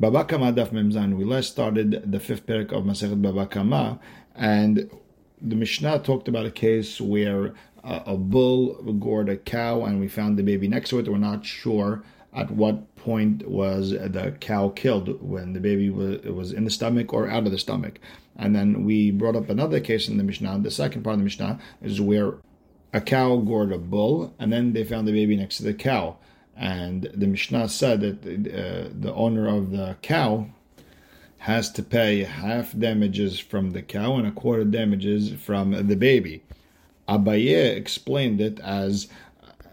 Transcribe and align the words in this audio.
Baba 0.00 0.24
Kama 0.24 0.50
Daf 0.50 0.72
Mem 0.72 0.90
Zayin. 0.90 1.18
We 1.18 1.26
last 1.26 1.50
started 1.50 2.10
the 2.10 2.18
fifth 2.18 2.46
parak 2.46 2.72
of 2.72 2.84
Masechet 2.84 3.20
Baba 3.20 3.44
Kama, 3.44 4.00
and 4.34 4.90
the 5.42 5.54
Mishnah 5.54 5.98
talked 5.98 6.26
about 6.26 6.46
a 6.46 6.50
case 6.50 7.02
where 7.02 7.52
a 7.84 8.16
bull 8.16 8.82
gored 8.94 9.28
a 9.28 9.36
cow, 9.36 9.84
and 9.84 10.00
we 10.00 10.08
found 10.08 10.38
the 10.38 10.42
baby 10.42 10.68
next 10.68 10.88
to 10.88 11.00
it. 11.00 11.06
We're 11.06 11.18
not 11.18 11.44
sure 11.44 12.02
at 12.32 12.50
what 12.50 12.96
point 12.96 13.46
was 13.46 13.90
the 13.90 14.34
cow 14.40 14.70
killed 14.70 15.20
when 15.20 15.52
the 15.52 15.60
baby 15.60 15.90
was, 15.90 16.22
was 16.22 16.52
in 16.54 16.64
the 16.64 16.70
stomach 16.70 17.12
or 17.12 17.28
out 17.28 17.44
of 17.44 17.52
the 17.52 17.58
stomach. 17.58 18.00
And 18.36 18.56
then 18.56 18.86
we 18.86 19.10
brought 19.10 19.36
up 19.36 19.50
another 19.50 19.80
case 19.80 20.08
in 20.08 20.16
the 20.16 20.24
Mishnah. 20.24 20.60
The 20.60 20.70
second 20.70 21.02
part 21.02 21.14
of 21.14 21.20
the 21.20 21.24
Mishnah 21.24 21.60
is 21.82 22.00
where 22.00 22.36
a 22.94 23.02
cow 23.02 23.36
gored 23.36 23.70
a 23.70 23.76
bull, 23.76 24.34
and 24.38 24.50
then 24.50 24.72
they 24.72 24.82
found 24.82 25.06
the 25.06 25.12
baby 25.12 25.36
next 25.36 25.58
to 25.58 25.62
the 25.62 25.74
cow. 25.74 26.16
And 26.60 27.10
the 27.14 27.26
Mishnah 27.26 27.70
said 27.70 28.02
that 28.02 28.22
uh, 28.22 28.90
the 28.92 29.14
owner 29.14 29.48
of 29.48 29.70
the 29.70 29.96
cow 30.02 30.46
has 31.38 31.72
to 31.72 31.82
pay 31.82 32.22
half 32.24 32.78
damages 32.78 33.40
from 33.40 33.70
the 33.70 33.80
cow 33.80 34.16
and 34.16 34.26
a 34.26 34.30
quarter 34.30 34.64
damages 34.64 35.32
from 35.32 35.70
the 35.88 35.96
baby. 35.96 36.42
Abaye 37.08 37.74
explained 37.74 38.42
it 38.42 38.60
as 38.60 39.08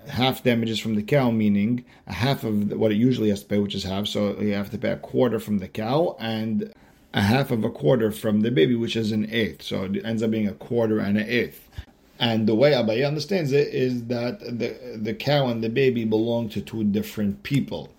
half 0.08 0.42
damages 0.44 0.80
from 0.80 0.96
the 0.96 1.04
cow, 1.04 1.30
meaning 1.30 1.84
a 2.08 2.14
half 2.14 2.46
of 2.46 2.72
what 2.72 2.94
it 2.94 2.96
usually 2.96 3.30
has 3.30 3.42
to 3.42 3.48
pay, 3.48 3.60
which 3.60 3.76
is 3.76 3.84
half. 3.84 4.08
So 4.08 4.40
you 4.40 4.54
have 4.54 4.72
to 4.72 4.78
pay 4.78 4.92
a 4.92 4.98
quarter 4.98 5.42
from 5.42 5.58
the 5.58 5.68
cow 5.68 6.16
and 6.22 6.74
a 7.14 7.22
half 7.22 7.52
of 7.52 7.66
a 7.66 7.70
quarter 7.70 8.14
from 8.14 8.40
the 8.42 8.52
baby, 8.52 8.76
which 8.76 8.96
is 8.96 9.12
an 9.12 9.30
eighth. 9.30 9.62
So 9.62 9.84
it 9.84 10.06
ends 10.06 10.24
up 10.24 10.32
being 10.32 10.48
a 10.48 10.54
quarter 10.54 11.00
and 11.00 11.18
an 11.18 11.28
eighth. 11.28 11.70
And 12.20 12.48
the 12.48 12.56
way 12.56 12.72
Abaye 12.72 13.08
understands 13.08 13.52
it 13.52 13.68
is 13.74 14.06
that 14.06 14.40
the, 14.40 14.98
the 15.00 15.14
cow 15.14 15.48
and 15.48 15.64
the 15.64 15.70
baby 15.70 16.04
belong 16.04 16.50
to 16.50 16.62
two 16.62 16.84
different 16.84 17.44
people. 17.44 17.94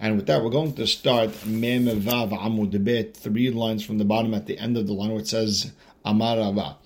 And 0.00 0.16
with 0.16 0.26
that, 0.26 0.42
we're 0.42 0.50
going 0.50 0.74
to 0.74 0.86
start 0.86 1.44
Mem 1.44 1.86
Vav 1.86 2.30
Amud 2.30 2.82
Bet, 2.84 3.16
three 3.16 3.50
lines 3.50 3.84
from 3.84 3.98
the 3.98 4.04
bottom 4.04 4.32
at 4.32 4.46
the 4.46 4.58
end 4.58 4.76
of 4.76 4.86
the 4.86 4.92
line 4.92 5.10
where 5.10 5.20
it 5.20 5.26
says 5.26 5.72
Amar 6.04 6.38
Rabba. 6.38 6.76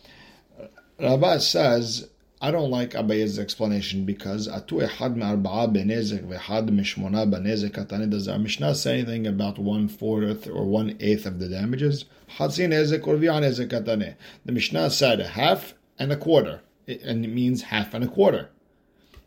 Rabba 0.98 1.40
says, 1.40 2.08
I 2.40 2.50
don't 2.50 2.70
like 2.70 2.92
Abaye's 2.92 3.38
explanation 3.38 4.04
because 4.04 4.48
Atu 4.48 4.84
Ehad 4.84 5.14
Me'arba'a 5.14 5.72
Benezek 5.72 6.24
Vehad 6.24 6.68
Mishmona 6.70 7.30
Benezek 7.30 7.70
Katani. 7.70 8.10
Does 8.10 8.26
our 8.26 8.38
Mishnah 8.38 8.74
say 8.74 8.94
anything 8.94 9.26
about 9.26 9.58
one 9.58 9.86
fourth 9.88 10.48
or 10.48 10.64
one 10.64 10.96
eighth 10.98 11.26
of 11.26 11.38
the 11.38 11.48
damages? 11.48 12.06
Hadzi 12.38 12.66
Nezek 12.66 13.06
or 13.06 13.16
Vi'anezek 13.16 13.68
Katane. 13.68 14.16
The 14.44 14.52
Mishnah 14.52 14.90
said 14.90 15.20
a 15.20 15.28
half 15.28 15.74
and 15.98 16.10
a 16.10 16.16
quarter 16.16 16.62
and 16.86 17.24
it 17.24 17.28
means 17.28 17.62
half 17.62 17.94
and 17.94 18.04
a 18.04 18.08
quarter. 18.08 18.50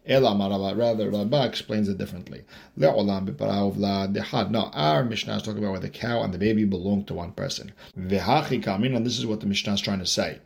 Rather, 0.08 1.10
Rabba 1.10 1.46
explains 1.46 1.90
it 1.90 1.98
differently. 1.98 2.44
No, 2.78 2.92
our 2.92 5.04
Mishnah 5.04 5.36
is 5.36 5.42
talking 5.42 5.64
about 5.64 5.72
where 5.72 5.80
the 5.80 5.90
cow 5.90 6.22
and 6.22 6.32
the 6.34 6.38
baby 6.38 6.64
belong 6.64 7.06
to 7.06 7.16
one 7.16 7.32
person. 7.32 7.74
And 7.96 8.12
this 8.12 9.18
is 9.18 9.26
what 9.26 9.40
the 9.40 9.48
Mishnah 9.48 9.74
is 9.74 9.82
trying 9.82 9.98
to 10.00 10.06
say. 10.06 10.40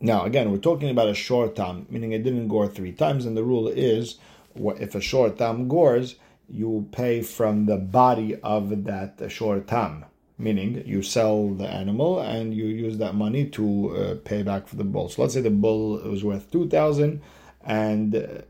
Now, 0.00 0.24
again, 0.24 0.50
we're 0.50 0.58
talking 0.58 0.90
about 0.90 1.08
a 1.08 1.14
short 1.14 1.54
tam, 1.56 1.86
meaning 1.90 2.12
it 2.12 2.24
didn't 2.24 2.48
gore 2.48 2.68
three 2.68 2.92
times, 2.92 3.26
and 3.26 3.36
the 3.36 3.44
rule 3.44 3.68
is 3.68 4.16
if 4.54 4.94
a 4.94 5.00
short 5.00 5.38
tam 5.38 5.68
gores, 5.68 6.16
you 6.48 6.88
pay 6.92 7.22
from 7.22 7.66
the 7.66 7.76
body 7.76 8.36
of 8.36 8.84
that 8.84 9.20
short 9.28 9.66
tam 9.66 10.06
meaning 10.36 10.82
you 10.86 11.02
sell 11.02 11.50
the 11.50 11.66
animal 11.66 12.20
and 12.20 12.52
you 12.54 12.66
use 12.66 12.98
that 12.98 13.14
money 13.14 13.46
to 13.46 13.96
uh, 13.96 14.14
pay 14.24 14.42
back 14.42 14.66
for 14.66 14.76
the 14.76 14.84
bull. 14.84 15.08
So 15.08 15.22
let's 15.22 15.34
say 15.34 15.40
the 15.40 15.50
bull 15.50 15.98
was 15.98 16.24
worth 16.24 16.50
two 16.50 16.68
thousand, 16.68 17.22
and 17.64 18.12
the 18.12 18.44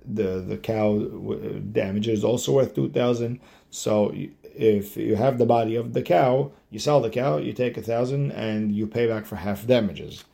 the 0.49 0.59
cow 0.63 0.99
damage 1.73 2.09
is 2.09 2.25
also 2.25 2.53
worth 2.53 2.75
two 2.75 2.91
thousand. 2.91 3.41
So 3.71 4.15
if 4.57 4.97
you 4.97 5.17
have 5.17 5.39
the 5.39 5.47
body 5.47 5.77
of 5.77 5.93
the 5.93 6.03
cow, 6.03 6.53
you 6.71 6.79
sell 6.79 7.01
the 7.01 7.11
cow, 7.11 7.39
you 7.39 7.53
take 7.53 7.77
a 7.77 7.83
thousand, 7.83 8.33
and 8.33 8.75
you 8.75 8.87
pay 8.87 9.07
back 9.07 9.27
for 9.27 9.37
half 9.37 9.67
damages. 9.67 10.25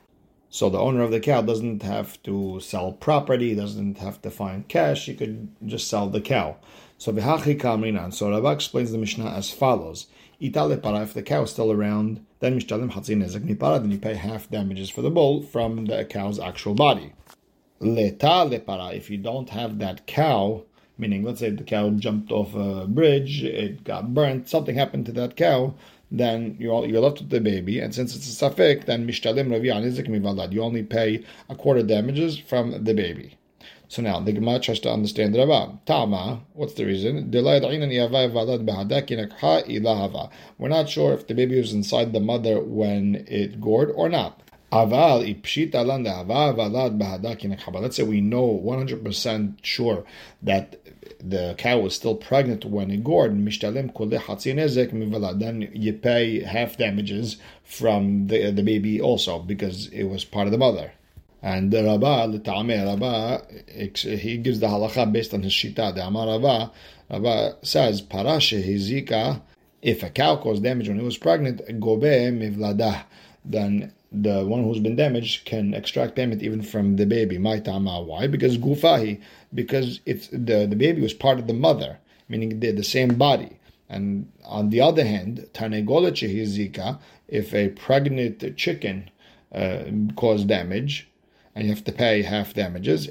So 0.53 0.69
the 0.69 0.81
owner 0.81 1.03
of 1.03 1.11
the 1.11 1.21
cow 1.21 1.43
doesn't 1.43 1.83
have 1.83 2.23
to 2.25 2.61
sell 2.61 2.93
property, 2.93 3.55
doesn't 3.55 3.99
have 3.99 4.21
to 4.23 4.31
find 4.31 4.69
cash. 4.69 5.07
He 5.07 5.15
could 5.15 5.49
just 5.65 5.89
sell 5.89 6.09
the 6.09 6.21
cow. 6.21 6.57
So 6.99 7.13
v'hachi 7.13 7.59
kamrinan. 7.59 8.13
So 8.13 8.31
Rabbi 8.31 8.53
explains 8.53 8.93
the 8.93 8.99
Mishnah 8.99 9.31
as 9.31 9.51
follows. 9.51 10.07
Itale 10.41 10.83
para, 10.83 11.03
if 11.03 11.13
the 11.13 11.23
cow 11.23 11.43
is 11.43 11.51
still 11.51 11.71
around, 11.71 12.25
then 12.41 12.59
mishtalim 12.59 12.91
hatzin 12.93 13.23
nezek 13.23 13.43
mipara, 13.43 13.81
then 13.81 13.91
you 13.91 13.99
pay 13.99 14.15
half 14.15 14.49
damages 14.51 14.89
for 14.89 15.03
the 15.03 15.11
bull 15.11 15.43
from 15.43 15.85
the 15.85 16.05
cow's 16.07 16.39
actual 16.39 16.75
body. 16.75 17.13
Leta 17.79 18.47
lepara, 18.49 18.95
if 18.95 19.11
you 19.11 19.19
don't 19.19 19.51
have 19.51 19.79
that 19.79 20.07
cow, 20.07 20.63
meaning 20.97 21.23
let's 21.23 21.41
say 21.41 21.51
the 21.51 21.63
cow 21.63 21.91
jumped 21.91 22.33
off 22.33 22.55
a 22.55 22.87
bridge, 22.87 23.43
it 23.43 23.85
got 23.85 24.15
burnt, 24.15 24.49
something 24.49 24.77
happened 24.77 25.05
to 25.07 25.13
that 25.13 25.37
cow, 25.37 25.75
then 26.11 26.57
you're, 26.59 26.87
you're 26.87 27.01
left 27.01 27.21
with 27.21 27.31
the 27.31 27.41
baby, 27.41 27.79
and 27.79 27.95
since 27.95 28.17
it's 28.17 28.41
a 28.41 28.51
safek, 28.51 28.87
then 28.87 29.07
mishtalim 29.07 29.51
ravi 29.53 29.69
anizek 29.69 30.09
mivalad, 30.09 30.53
you 30.53 30.63
only 30.63 30.83
pay 30.83 31.23
a 31.51 31.55
quarter 31.55 31.83
damages 31.83 32.39
from 32.39 32.83
the 32.85 32.95
baby. 32.95 33.37
So 33.91 34.01
now 34.03 34.21
the 34.21 34.33
Gemara 34.33 34.61
tries 34.61 34.79
to 34.81 34.93
understand 34.93 35.37
Rabba. 35.37 35.81
Tama, 35.85 36.43
what's 36.53 36.75
the 36.75 36.85
reason? 36.85 37.33
We're 37.33 37.61
not 40.69 40.89
sure 40.89 41.13
if 41.13 41.27
the 41.27 41.35
baby 41.35 41.59
was 41.59 41.73
inside 41.73 42.13
the 42.13 42.21
mother 42.21 42.61
when 42.61 43.25
it 43.27 43.61
gored 43.61 43.91
or 43.91 44.09
not. 44.09 44.43
Let's 44.71 44.93
say 47.97 48.05
we 48.05 48.21
know 48.21 48.63
100% 48.65 49.55
sure 49.63 50.05
that 50.41 50.77
the 51.19 51.57
cow 51.59 51.81
was 51.81 51.97
still 51.97 52.15
pregnant 52.15 52.65
when 52.65 52.93
it 52.93 53.03
gored. 53.03 53.33
Then 55.41 55.69
you 55.75 55.93
pay 55.95 56.45
half 56.45 56.77
damages 56.77 57.39
from 57.65 58.29
the, 58.29 58.53
the 58.53 58.63
baby 58.63 59.01
also 59.01 59.41
because 59.41 59.89
it 59.89 60.05
was 60.05 60.25
part 60.25 60.47
of 60.47 60.53
the 60.53 60.59
mother. 60.59 60.93
And 61.43 61.71
the 61.71 61.83
Rabbah, 61.85 62.27
the 62.27 62.39
Ta'ameh 62.39 62.85
Rabbah, 62.85 63.39
he 63.69 64.37
gives 64.37 64.61
the 64.61 64.67
halacha 64.67 65.11
based 65.11 65.33
on 65.33 65.43
his 65.43 65.53
shita. 65.53 65.95
The 65.95 66.07
Amar 66.07 66.27
Rabbah, 66.27 66.69
Rabbah 67.11 67.53
says, 67.63 68.03
Parashe 68.03 68.63
hizika, 68.63 69.41
if 69.81 70.03
a 70.03 70.11
cow 70.11 70.37
caused 70.37 70.63
damage 70.63 70.89
when 70.89 71.01
it 71.01 71.05
was 71.05 71.17
pregnant, 71.17 71.63
gobe 71.81 72.03
mivladah, 72.03 73.05
then 73.45 73.93
the 74.13 74.45
one 74.45 74.65
who's 74.65 74.81
been 74.81 74.97
damaged 74.97 75.47
can 75.47 75.73
extract 75.73 76.17
payment 76.17 76.43
even 76.43 76.63
from 76.63 76.97
the 76.97 77.07
baby. 77.07 77.39
My 77.39 77.61
tama. 77.61 78.03
Why? 78.03 78.27
Because 78.27 78.59
gufahi, 78.59 79.21
because 79.55 80.01
it's 80.05 80.29
the, 80.29 80.67
the 80.69 80.77
baby 80.77 81.01
was 81.01 81.15
part 81.15 81.39
of 81.39 81.47
the 81.47 81.55
mother, 81.55 81.99
meaning 82.29 82.61
they're 82.61 82.73
the 82.73 82.85
same 82.85 83.15
body. 83.15 83.59
And 83.89 84.31
on 84.45 84.71
the 84.71 84.81
other 84.81 85.05
hand, 85.05 85.49
tanegolet 85.55 86.19
zika, 86.19 86.99
if 87.29 87.55
a 87.55 87.69
pregnant 87.71 88.57
chicken 88.57 89.11
uh, 89.53 89.85
caused 90.17 90.49
damage, 90.49 91.10
and 91.61 91.69
you 91.69 91.75
have 91.75 91.85
to 91.85 91.93
pay 91.93 92.23
half 92.23 92.55
damages. 92.55 93.07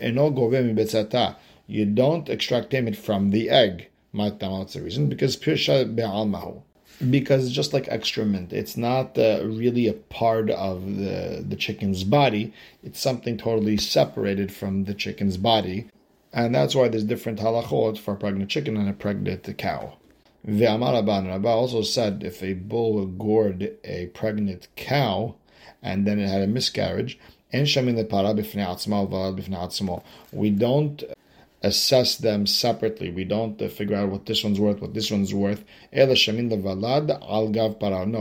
You 1.67 1.85
don't 1.85 2.29
extract 2.29 2.69
payment 2.71 2.97
from 2.97 3.29
the 3.29 3.49
egg. 3.49 3.87
What's 4.11 4.73
the 4.73 4.81
reason? 4.81 5.07
Because 5.07 5.35
because 7.09 7.51
just 7.51 7.73
like 7.73 7.87
excrement, 7.87 8.51
it's 8.51 8.75
not 8.75 9.17
uh, 9.17 9.41
really 9.43 9.87
a 9.87 9.93
part 9.93 10.49
of 10.49 10.97
the, 10.97 11.45
the 11.47 11.55
chicken's 11.55 12.03
body. 12.03 12.51
It's 12.83 12.99
something 12.99 13.37
totally 13.37 13.77
separated 13.77 14.51
from 14.51 14.85
the 14.85 14.93
chicken's 14.93 15.37
body. 15.37 15.87
And 16.33 16.53
that's 16.53 16.75
why 16.75 16.89
there's 16.89 17.03
different 17.03 17.39
halachot 17.39 17.97
for 17.97 18.15
a 18.15 18.17
pregnant 18.17 18.49
chicken 18.49 18.75
and 18.75 18.89
a 18.89 18.93
pregnant 18.93 19.57
cow. 19.57 19.93
Ve'amar 20.47 20.93
Rabba 21.05 21.47
also 21.47 21.83
said 21.83 22.23
if 22.23 22.41
a 22.43 22.53
bull 22.53 23.05
gored 23.05 23.77
a 23.83 24.07
pregnant 24.07 24.67
cow 24.75 25.35
and 25.81 26.05
then 26.05 26.19
it 26.19 26.27
had 26.27 26.41
a 26.41 26.47
miscarriage, 26.47 27.19
we 30.31 30.49
don't 30.49 31.03
assess 31.61 32.15
them 32.15 32.45
separately. 32.45 33.09
We 33.09 33.23
don't 33.23 33.61
uh, 33.61 33.67
figure 33.67 33.95
out 33.95 34.09
what 34.09 34.25
this 34.25 34.43
one's 34.43 34.59
worth, 34.59 34.81
what 34.81 34.93
this 34.93 35.11
one's 35.11 35.33
worth. 35.33 35.63
No, 35.91 36.05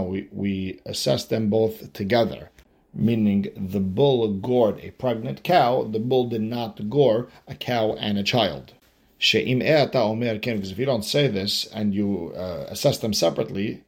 we, 0.02 0.28
we 0.32 0.80
assess 0.86 1.24
them 1.24 1.50
both 1.50 1.92
together. 1.92 2.50
Meaning 2.94 3.48
the 3.54 3.80
bull 3.80 4.32
gored 4.32 4.80
a 4.80 4.90
pregnant 4.92 5.44
cow, 5.44 5.84
the 5.84 6.00
bull 6.00 6.28
did 6.28 6.42
not 6.42 6.88
gore 6.88 7.28
a 7.46 7.54
cow 7.54 7.94
and 7.94 8.18
a 8.18 8.22
child. 8.22 8.72
Because 9.18 10.70
if 10.70 10.78
you 10.78 10.86
don't 10.86 11.04
say 11.04 11.28
this 11.28 11.66
and 11.66 11.94
you 11.94 12.32
uh, 12.34 12.66
assess 12.68 12.98
them 12.98 13.12
separately, 13.12 13.82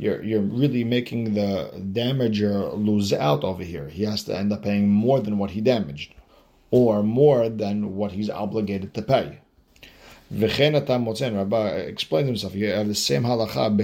you're 0.00 0.22
you're 0.22 0.40
really 0.40 0.82
making 0.82 1.34
the 1.34 1.70
damager 1.92 2.72
lose 2.74 3.12
out 3.12 3.44
over 3.44 3.62
here. 3.62 3.88
He 3.88 4.04
has 4.04 4.24
to 4.24 4.36
end 4.36 4.50
up 4.52 4.62
paying 4.62 4.88
more 4.88 5.20
than 5.20 5.36
what 5.36 5.50
he 5.50 5.60
damaged, 5.60 6.14
or 6.70 7.02
more 7.02 7.50
than 7.50 7.96
what 7.96 8.12
he's 8.12 8.30
obligated 8.30 8.94
to 8.94 9.02
pay. 9.02 9.40
Rabbi 10.30 11.68
explains 11.92 12.28
himself. 12.28 12.54
You 12.54 12.68
have 12.68 12.88
the 12.88 12.94
same 12.94 13.24
halacha 13.24 13.76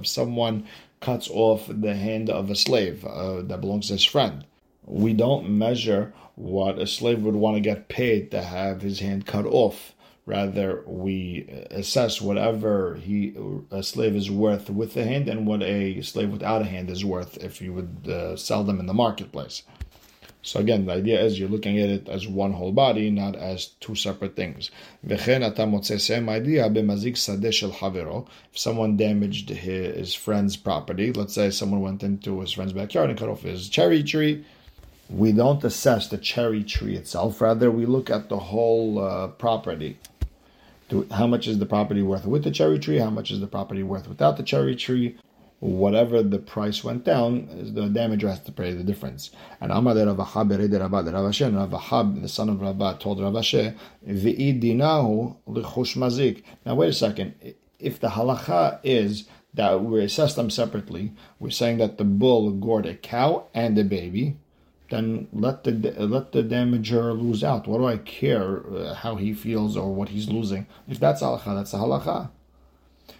If 0.00 0.06
someone 0.06 0.66
cuts 1.00 1.30
off 1.30 1.66
the 1.68 1.94
hand 1.94 2.30
of 2.30 2.50
a 2.50 2.54
slave 2.54 3.04
uh, 3.04 3.42
that 3.42 3.60
belongs 3.60 3.88
to 3.88 3.94
his 3.94 4.04
friend, 4.04 4.44
we 4.84 5.14
don't 5.14 5.50
measure 5.50 6.12
what 6.36 6.78
a 6.78 6.86
slave 6.86 7.22
would 7.22 7.34
want 7.34 7.56
to 7.56 7.60
get 7.60 7.88
paid 7.88 8.30
to 8.30 8.42
have 8.42 8.82
his 8.82 9.00
hand 9.00 9.26
cut 9.26 9.46
off 9.46 9.94
Rather, 10.28 10.84
we 10.86 11.48
assess 11.70 12.20
whatever 12.20 12.96
he 12.96 13.34
a 13.70 13.82
slave 13.82 14.14
is 14.14 14.30
worth 14.30 14.68
with 14.68 14.92
the 14.92 15.02
hand 15.02 15.26
and 15.26 15.46
what 15.46 15.62
a 15.62 16.02
slave 16.02 16.30
without 16.30 16.60
a 16.60 16.66
hand 16.66 16.90
is 16.90 17.02
worth 17.02 17.38
if 17.38 17.62
you 17.62 17.72
would 17.72 18.06
uh, 18.06 18.36
sell 18.36 18.62
them 18.62 18.78
in 18.78 18.84
the 18.84 18.92
marketplace. 18.92 19.62
So 20.42 20.60
again, 20.60 20.84
the 20.84 20.92
idea 20.92 21.18
is 21.18 21.38
you're 21.38 21.48
looking 21.48 21.78
at 21.78 21.88
it 21.88 22.10
as 22.10 22.28
one 22.28 22.52
whole 22.52 22.72
body, 22.72 23.08
not 23.08 23.36
as 23.36 23.68
two 23.80 23.94
separate 23.94 24.36
things. 24.36 24.70
If 25.02 25.22
someone 28.52 28.96
damaged 28.98 29.48
his 29.48 30.14
friend's 30.14 30.56
property, 30.58 31.12
let's 31.12 31.34
say 31.34 31.50
someone 31.50 31.80
went 31.80 32.02
into 32.02 32.40
his 32.40 32.52
friend's 32.52 32.74
backyard 32.74 33.08
and 33.08 33.18
cut 33.18 33.30
off 33.30 33.44
his 33.44 33.70
cherry 33.70 34.02
tree, 34.02 34.44
we 35.08 35.32
don't 35.32 35.64
assess 35.64 36.08
the 36.08 36.18
cherry 36.18 36.64
tree 36.64 36.96
itself. 36.96 37.40
Rather, 37.40 37.70
we 37.70 37.86
look 37.86 38.10
at 38.10 38.28
the 38.28 38.38
whole 38.38 38.98
uh, 38.98 39.28
property 39.28 39.96
how 41.10 41.26
much 41.26 41.46
is 41.46 41.58
the 41.58 41.66
property 41.66 42.02
worth 42.02 42.26
with 42.26 42.44
the 42.44 42.50
cherry 42.50 42.78
tree? 42.78 42.98
How 42.98 43.10
much 43.10 43.30
is 43.30 43.40
the 43.40 43.46
property 43.46 43.82
worth 43.82 44.08
without 44.08 44.36
the 44.36 44.42
cherry 44.42 44.76
tree? 44.76 45.16
Whatever 45.60 46.22
the 46.22 46.38
price 46.38 46.84
went 46.84 47.04
down, 47.04 47.48
the 47.74 47.88
damager 47.88 48.28
has 48.28 48.40
to 48.44 48.52
pay 48.52 48.72
the 48.72 48.84
difference. 48.84 49.30
And 49.60 49.72
Amar 49.72 49.96
Rav 49.96 50.16
Ashi, 50.16 51.46
and 51.46 52.22
the 52.22 52.28
son 52.28 52.48
of 52.48 52.60
Rabba, 52.60 52.98
told 53.00 53.20
Rav 53.20 53.32
Ashi, 53.34 53.74
V'idinahu 54.06 55.36
l'chush 55.46 55.96
mazik. 55.96 56.44
Now 56.64 56.76
wait 56.76 56.90
a 56.90 56.92
second. 56.92 57.34
If 57.80 57.98
the 57.98 58.08
halacha 58.08 58.78
is 58.84 59.26
that 59.54 59.82
we 59.82 60.04
assess 60.04 60.34
them 60.34 60.48
separately, 60.48 61.12
we're 61.40 61.50
saying 61.50 61.78
that 61.78 61.98
the 61.98 62.04
bull 62.04 62.52
gored 62.52 62.86
a 62.86 62.94
cow 62.94 63.46
and 63.52 63.76
a 63.78 63.84
baby, 63.84 64.36
then 64.90 65.28
let 65.32 65.64
the 65.64 65.72
let 65.72 66.32
the 66.32 66.42
damager 66.42 67.18
lose 67.20 67.44
out. 67.44 67.66
What 67.66 67.78
do 67.78 67.86
I 67.86 67.98
care 67.98 68.62
uh, 68.74 68.94
how 68.94 69.16
he 69.16 69.32
feels 69.34 69.76
or 69.76 69.92
what 69.94 70.08
he's 70.08 70.28
losing? 70.28 70.66
If 70.88 70.98
that's 70.98 71.22
halacha, 71.22 71.54
that's 71.54 71.74
a 71.74 71.78
halacha. 71.78 72.30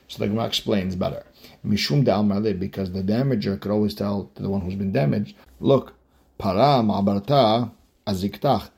So 0.08 0.18
the 0.18 0.28
Gemara 0.28 0.46
explains 0.46 0.96
better. 0.96 1.24
Mishum 1.64 2.04
de 2.04 2.54
because 2.54 2.92
the 2.92 3.02
damager 3.02 3.60
could 3.60 3.70
always 3.70 3.94
tell 3.94 4.30
to 4.34 4.42
the 4.42 4.48
one 4.48 4.62
who's 4.62 4.74
been 4.74 4.92
damaged, 4.92 5.36
look, 5.60 5.94
para 6.38 6.82
ma'abarta 6.82 7.70
aziktach. 8.06 8.70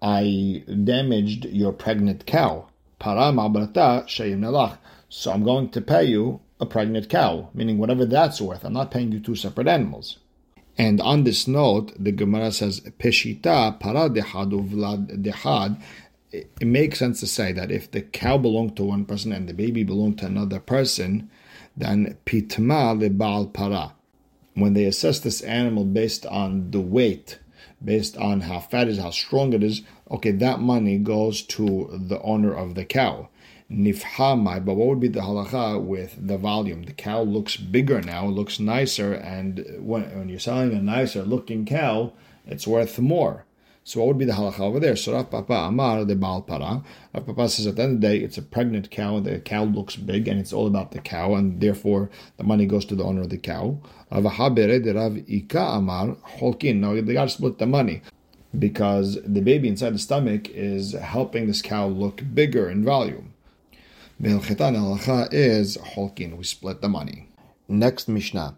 I 0.00 0.64
damaged 0.84 1.44
your 1.46 1.72
pregnant 1.72 2.26
cow. 2.26 2.68
Para 2.98 3.32
ma'abarta 3.32 4.04
sheyim 4.06 4.78
So 5.08 5.32
I'm 5.32 5.44
going 5.44 5.70
to 5.70 5.80
pay 5.80 6.04
you 6.04 6.40
a 6.60 6.66
pregnant 6.66 7.08
cow, 7.08 7.50
meaning 7.54 7.78
whatever 7.78 8.04
that's 8.04 8.40
worth. 8.40 8.64
I'm 8.64 8.72
not 8.72 8.90
paying 8.90 9.12
you 9.12 9.20
two 9.20 9.36
separate 9.36 9.68
animals. 9.68 10.18
And 10.78 11.00
on 11.00 11.24
this 11.24 11.46
note, 11.46 11.92
the 11.98 12.12
Gemara 12.12 12.52
says, 12.52 12.80
Peshita 12.80 13.78
para 13.78 14.08
dehad 14.08 14.52
uvlad 14.52 15.22
dehad. 15.22 15.80
It 16.32 16.66
makes 16.66 16.98
sense 16.98 17.20
to 17.20 17.26
say 17.26 17.52
that 17.52 17.70
if 17.70 17.90
the 17.90 18.00
cow 18.00 18.38
belonged 18.38 18.76
to 18.76 18.84
one 18.84 19.04
person 19.04 19.32
and 19.32 19.46
the 19.46 19.52
baby 19.52 19.84
belonged 19.84 20.18
to 20.18 20.26
another 20.26 20.60
person, 20.60 21.30
then 21.76 22.16
pitma 22.24 22.98
lebal 22.98 23.52
para. 23.52 23.92
When 24.54 24.72
they 24.72 24.84
assess 24.84 25.20
this 25.20 25.42
animal 25.42 25.84
based 25.84 26.24
on 26.26 26.70
the 26.70 26.80
weight, 26.80 27.38
based 27.84 28.16
on 28.16 28.42
how 28.42 28.60
fat 28.60 28.88
it 28.88 28.92
is, 28.92 28.98
how 28.98 29.10
strong 29.10 29.52
it 29.52 29.62
is, 29.62 29.82
okay, 30.10 30.30
that 30.30 30.60
money 30.60 30.96
goes 30.98 31.42
to 31.42 31.90
the 31.92 32.20
owner 32.22 32.54
of 32.54 32.74
the 32.74 32.84
cow 32.84 33.28
nifhamai, 33.72 34.64
but 34.64 34.74
what 34.74 34.88
would 34.88 35.00
be 35.00 35.08
the 35.08 35.20
halacha 35.20 35.82
with 35.82 36.16
the 36.26 36.38
volume? 36.38 36.82
The 36.84 36.92
cow 36.92 37.22
looks 37.22 37.56
bigger 37.56 38.00
now, 38.00 38.26
looks 38.26 38.60
nicer, 38.60 39.12
and 39.14 39.64
when, 39.78 40.02
when 40.16 40.28
you're 40.28 40.38
selling 40.38 40.72
a 40.72 40.82
nicer 40.82 41.22
looking 41.22 41.64
cow, 41.64 42.12
it's 42.46 42.66
worth 42.66 42.98
more. 42.98 43.44
So 43.84 43.98
what 43.98 44.08
would 44.08 44.18
be 44.18 44.24
the 44.24 44.34
halacha 44.34 44.60
over 44.60 44.78
there? 44.78 44.94
So 44.94 45.12
Rav 45.12 45.30
Papa 45.30 45.54
Amar 45.54 46.04
the 46.04 46.14
Baal 46.14 46.42
Para. 46.42 46.84
Rav 47.12 47.26
Papa 47.26 47.48
says 47.48 47.66
at 47.66 47.74
the 47.74 47.82
end 47.82 47.94
of 47.96 48.00
the 48.00 48.06
day, 48.06 48.18
it's 48.18 48.38
a 48.38 48.42
pregnant 48.42 48.92
cow. 48.92 49.18
The 49.18 49.40
cow 49.40 49.64
looks 49.64 49.96
big, 49.96 50.28
and 50.28 50.38
it's 50.38 50.52
all 50.52 50.68
about 50.68 50.92
the 50.92 51.00
cow, 51.00 51.34
and 51.34 51.60
therefore 51.60 52.08
the 52.36 52.44
money 52.44 52.66
goes 52.66 52.84
to 52.86 52.94
the 52.94 53.02
owner 53.02 53.22
of 53.22 53.30
the 53.30 53.38
cow. 53.38 53.78
Rav 54.12 54.24
Habere 54.24 54.84
the 54.84 54.94
Rav 54.94 55.18
Ika 55.28 55.58
Amar 55.58 56.16
Holkin. 56.38 56.76
Now 56.76 56.94
they 56.94 57.12
got 57.12 57.24
to 57.24 57.30
split 57.30 57.58
the 57.58 57.66
money 57.66 58.02
because 58.56 59.18
the 59.24 59.40
baby 59.40 59.66
inside 59.66 59.94
the 59.94 59.98
stomach 59.98 60.48
is 60.50 60.92
helping 60.92 61.46
this 61.46 61.62
cow 61.62 61.86
look 61.86 62.22
bigger 62.34 62.70
in 62.70 62.84
volume. 62.84 63.31
Ve'ilchetan 64.22 64.76
halacha 64.76 65.28
is 65.32 65.76
holkin. 65.76 66.36
We 66.36 66.44
split 66.44 66.80
the 66.80 66.88
money. 66.88 67.28
Next 67.66 68.06
Mishnah. 68.06 68.56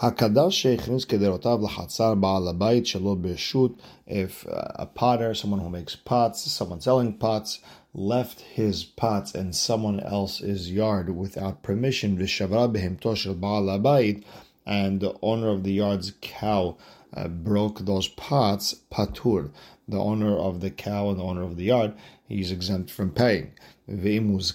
Hakadash 0.00 0.58
sheichnis 0.58 1.06
kederotav 1.06 1.64
lachatzar 1.64 2.20
ba'al 2.20 2.52
shelo 2.82 3.16
b'shut. 3.16 3.78
If 4.08 4.44
a 4.48 4.90
potter, 4.92 5.34
someone 5.34 5.60
who 5.60 5.70
makes 5.70 5.94
pots, 5.94 6.50
someone 6.50 6.80
selling 6.80 7.12
pots, 7.16 7.60
left 7.94 8.40
his 8.40 8.82
pots 8.82 9.36
in 9.36 9.52
someone 9.52 10.00
else's 10.00 10.72
yard 10.72 11.10
without 11.10 11.62
permission, 11.62 12.18
v'shavra 12.18 12.68
behemto 12.68 13.16
shel 13.16 14.24
and 14.66 15.00
the 15.00 15.14
owner 15.22 15.48
of 15.48 15.62
the 15.62 15.74
yard's 15.74 16.12
cow 16.20 16.76
uh, 17.14 17.28
broke 17.28 17.78
those 17.80 18.08
pots, 18.08 18.74
patur, 18.90 19.50
the 19.86 19.98
owner 19.98 20.36
of 20.36 20.60
the 20.60 20.70
cow 20.70 21.08
and 21.08 21.18
the 21.18 21.22
owner 21.22 21.42
of 21.42 21.56
the 21.56 21.64
yard, 21.64 21.94
he's 22.28 22.52
exempt 22.52 22.90
from 22.90 23.10
paying. 23.10 23.52
And 23.88 24.04
if 24.04 24.54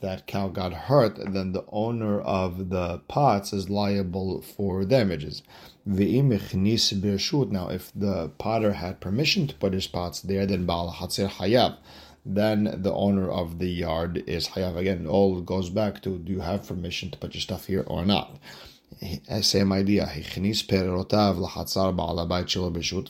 that 0.00 0.26
cow 0.26 0.48
got 0.48 0.72
hurt, 0.72 1.32
then 1.32 1.52
the 1.52 1.64
owner 1.68 2.20
of 2.22 2.70
the 2.70 3.02
pots 3.06 3.52
is 3.52 3.68
liable 3.68 4.40
for 4.40 4.86
damages. 4.86 5.42
Now, 5.84 5.94
if 5.94 7.92
the 7.94 8.30
potter 8.38 8.72
had 8.72 9.00
permission 9.00 9.46
to 9.46 9.54
put 9.54 9.74
his 9.74 9.86
pots 9.86 10.22
there, 10.22 10.46
then 10.46 10.64
Baal 10.64 10.90
Hayav. 10.90 11.76
Then 12.24 12.80
the 12.82 12.94
owner 12.94 13.30
of 13.30 13.58
the 13.58 13.68
yard 13.68 14.24
is 14.26 14.48
Hayav. 14.48 14.76
Again, 14.76 15.06
all 15.06 15.42
goes 15.42 15.68
back 15.68 16.00
to 16.02 16.18
do 16.18 16.32
you 16.32 16.40
have 16.40 16.66
permission 16.66 17.10
to 17.10 17.18
put 17.18 17.34
your 17.34 17.42
stuff 17.42 17.66
here 17.66 17.84
or 17.86 18.06
not? 18.06 18.38
Eh, 19.02 19.18
same 19.42 19.70
idea. 19.72 20.10
If 20.14 20.34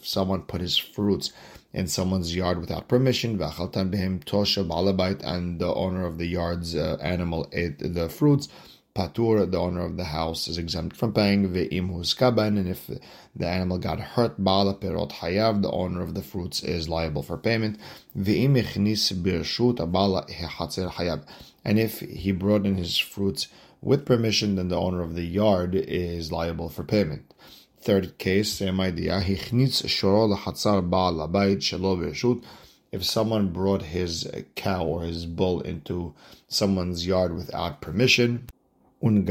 someone 0.07 0.43
put 0.43 0.61
his 0.61 0.77
fruits 0.77 1.33
in 1.79 1.87
someone's 1.87 2.35
yard 2.35 2.59
without 2.61 2.89
permission, 2.89 3.41
and 3.41 3.51
the 5.61 5.75
owner 5.75 6.05
of 6.05 6.19
the 6.19 6.27
yard's 6.27 6.75
uh, 6.75 6.99
animal 7.01 7.49
ate 7.53 7.79
the 7.79 8.09
fruits, 8.09 8.49
patur, 8.97 9.49
the 9.49 9.61
owner 9.61 9.85
of 9.87 9.97
the 9.97 10.07
house, 10.07 10.49
is 10.49 10.59
exempt 10.59 10.97
from 10.97 11.13
paying, 11.13 11.45
and 11.45 11.57
if 11.57 12.91
the 13.37 13.47
animal 13.47 13.79
got 13.79 14.01
hurt, 14.01 14.43
bala 14.43 14.75
perot 14.75 15.13
hayav, 15.13 15.63
the 15.63 15.71
owner 15.71 16.03
of 16.03 16.15
the 16.15 16.23
fruits 16.23 16.65
is 16.65 16.89
liable 16.89 17.23
for 17.23 17.39
payment, 17.39 17.79
and 21.65 21.79
if 21.79 22.01
he 22.01 22.33
brought 22.33 22.67
in 22.67 22.75
his 22.75 22.99
fruits 22.99 23.47
with 23.81 24.05
permission, 24.05 24.57
then 24.57 24.67
the 24.67 24.77
owner 24.77 25.01
of 25.01 25.15
the 25.15 25.27
yard 25.27 25.77
is 25.77 26.33
liable 26.33 26.69
for 26.69 26.83
payment. 26.83 27.33
Third 27.81 28.19
case, 28.19 28.53
same 28.53 28.81
idea. 28.81 29.21
If 32.91 33.05
someone 33.05 33.49
brought 33.53 33.83
his 33.83 34.31
cow 34.55 34.85
or 34.85 35.03
his 35.03 35.27
bull 35.27 35.61
into 35.61 36.15
someone's 36.49 37.07
yard 37.07 37.35
without 37.35 37.81
permission, 37.81 38.49
and 39.01 39.29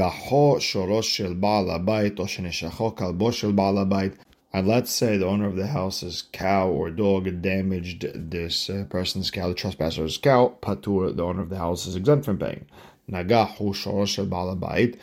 let's 4.65 4.91
say 4.91 5.17
the 5.17 5.25
owner 5.25 5.45
of 5.45 5.55
the 5.57 5.67
house's 5.67 6.23
cow 6.31 6.69
or 6.69 6.89
dog 6.89 7.41
damaged 7.41 8.07
this 8.31 8.69
uh, 8.69 8.85
person's 8.89 9.29
cow, 9.29 9.49
the 9.49 9.53
trespasser's 9.53 10.17
cow, 10.17 10.55
patur, 10.61 11.13
the 11.13 11.23
owner 11.23 11.41
of 11.41 11.49
the 11.49 11.57
house 11.57 11.85
is 11.85 11.97
exempt 11.97 12.23
from 12.23 12.37
paying. 12.37 12.65
Nagahu. 13.11 14.95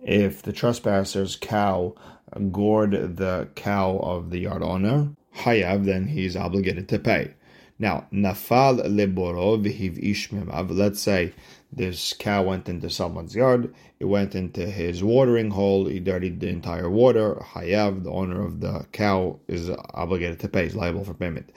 If 0.00 0.42
the 0.42 0.52
trespasser's 0.52 1.34
cow 1.36 1.94
gored 2.50 3.16
the 3.16 3.48
cow 3.54 3.98
of 4.02 4.30
the 4.30 4.38
yard 4.38 4.62
owner, 4.62 5.10
hayav, 5.36 5.84
then 5.84 6.08
he's 6.08 6.36
obligated 6.36 6.88
to 6.88 6.98
pay. 6.98 7.34
Now, 7.78 8.06
nafal 8.12 8.80
leboro 8.84 9.60
v'hiv 9.60 10.02
ishmimav. 10.02 10.70
Let's 10.70 11.00
say 11.00 11.32
this 11.72 12.12
cow 12.12 12.44
went 12.44 12.68
into 12.68 12.88
someone's 12.88 13.34
yard. 13.34 13.74
It 13.98 14.04
went 14.04 14.34
into 14.34 14.66
his 14.66 15.02
watering 15.02 15.50
hole. 15.50 15.86
He 15.86 15.98
dirtied 15.98 16.40
the 16.40 16.48
entire 16.48 16.88
water. 16.88 17.34
Hayav, 17.34 18.04
the 18.04 18.10
owner 18.10 18.44
of 18.44 18.60
the 18.60 18.86
cow, 18.92 19.40
is 19.48 19.70
obligated 19.94 20.38
to 20.40 20.48
pay. 20.48 20.64
He's 20.64 20.76
liable 20.76 21.04
for 21.04 21.14
payment. 21.14 21.50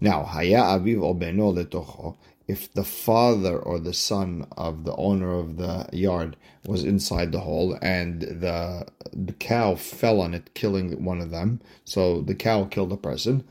Now, 0.00 0.24
haya 0.24 0.62
aviv 0.62 0.98
obeno 0.98 1.54
letocho 1.54 2.16
if 2.48 2.72
the 2.72 2.84
father 2.84 3.58
or 3.58 3.78
the 3.78 3.92
son 3.92 4.46
of 4.56 4.84
the 4.84 4.94
owner 4.96 5.32
of 5.32 5.56
the 5.56 5.88
yard 5.92 6.36
was 6.66 6.84
inside 6.84 7.32
the 7.32 7.40
hole 7.40 7.78
and 7.82 8.22
the, 8.22 8.86
the 9.12 9.32
cow 9.34 9.74
fell 9.74 10.20
on 10.20 10.34
it, 10.34 10.54
killing 10.54 11.04
one 11.04 11.20
of 11.20 11.30
them, 11.30 11.60
so 11.84 12.20
the 12.20 12.34
cow 12.34 12.64
killed 12.64 12.92
a 12.92 12.96
person, 12.96 13.44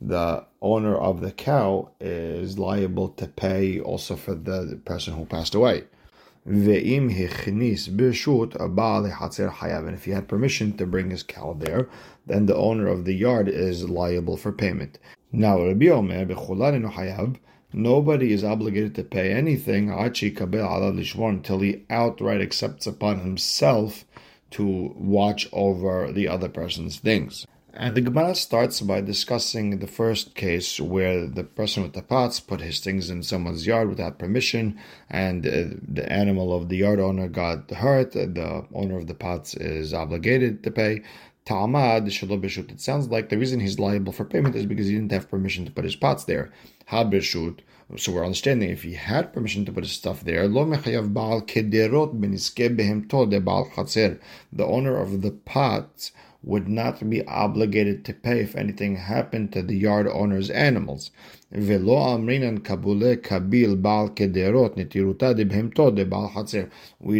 the 0.00 0.44
owner 0.60 0.96
of 0.96 1.20
the 1.20 1.32
cow 1.32 1.90
is 2.00 2.58
liable 2.58 3.08
to 3.08 3.26
pay 3.26 3.80
also 3.80 4.16
for 4.16 4.34
the 4.34 4.78
person 4.84 5.14
who 5.14 5.24
passed 5.24 5.54
away. 5.54 5.84
And 6.46 6.68
if 6.68 6.84
he 10.04 10.10
had 10.10 10.28
permission 10.28 10.76
to 10.76 10.86
bring 10.86 11.10
his 11.10 11.22
cow 11.22 11.56
there, 11.58 11.88
then 12.26 12.44
the 12.46 12.56
owner 12.56 12.86
of 12.86 13.06
the 13.06 13.14
yard 13.14 13.48
is 13.48 13.88
liable 13.88 14.36
for 14.36 14.52
payment. 14.52 14.98
Now, 15.36 15.60
Rabbi 15.60 15.88
Omer, 15.88 16.26
hayav, 16.26 17.38
nobody 17.72 18.32
is 18.32 18.44
obligated 18.44 18.94
to 18.94 19.02
pay 19.02 19.32
anything 19.32 19.90
until 19.90 21.58
he 21.58 21.82
outright 21.90 22.40
accepts 22.40 22.86
upon 22.86 23.18
himself 23.18 24.04
to 24.52 24.94
watch 24.96 25.48
over 25.52 26.12
the 26.12 26.28
other 26.28 26.48
person's 26.48 27.00
things. 27.00 27.48
And 27.72 27.96
the 27.96 28.00
Gemara 28.00 28.36
starts 28.36 28.80
by 28.80 29.00
discussing 29.00 29.80
the 29.80 29.88
first 29.88 30.36
case 30.36 30.78
where 30.78 31.26
the 31.26 31.42
person 31.42 31.82
with 31.82 31.94
the 31.94 32.02
pots 32.02 32.38
put 32.38 32.60
his 32.60 32.78
things 32.78 33.10
in 33.10 33.24
someone's 33.24 33.66
yard 33.66 33.88
without 33.88 34.20
permission, 34.20 34.78
and 35.10 35.44
uh, 35.44 35.74
the 35.82 36.06
animal 36.08 36.54
of 36.54 36.68
the 36.68 36.76
yard 36.76 37.00
owner 37.00 37.26
got 37.26 37.68
hurt. 37.72 38.12
The 38.12 38.64
owner 38.72 38.98
of 38.98 39.08
the 39.08 39.14
pots 39.14 39.54
is 39.54 39.92
obligated 39.92 40.62
to 40.62 40.70
pay. 40.70 41.02
Ta'amad 41.46 42.06
bishut. 42.06 42.70
It 42.70 42.80
sounds 42.80 43.08
like 43.08 43.28
the 43.28 43.36
reason 43.36 43.60
he's 43.60 43.78
liable 43.78 44.12
for 44.12 44.24
payment 44.24 44.56
is 44.56 44.64
because 44.64 44.86
he 44.86 44.94
didn't 44.94 45.12
have 45.12 45.30
permission 45.30 45.66
to 45.66 45.70
put 45.70 45.84
his 45.84 45.96
pots 45.96 46.24
there. 46.24 46.50
Ha 46.86 47.04
bishut. 47.04 47.58
So 47.96 48.12
we're 48.12 48.24
understanding 48.24 48.70
if 48.70 48.82
he 48.82 48.94
had 48.94 49.34
permission 49.34 49.66
to 49.66 49.72
put 49.72 49.84
his 49.84 49.92
stuff 49.92 50.24
there, 50.24 50.48
lo 50.48 50.64
baal 50.64 51.42
kederot 51.42 52.18
The 54.52 54.66
owner 54.66 54.96
of 54.96 55.20
the 55.20 55.30
pots 55.30 56.12
would 56.42 56.68
not 56.68 57.08
be 57.08 57.24
obligated 57.26 58.04
to 58.04 58.12
pay 58.12 58.40
if 58.40 58.56
anything 58.56 58.96
happened 58.96 59.52
to 59.52 59.62
the 59.62 59.76
yard 59.76 60.06
owner's 60.08 60.50
animals. 60.50 61.10
We 61.50 61.78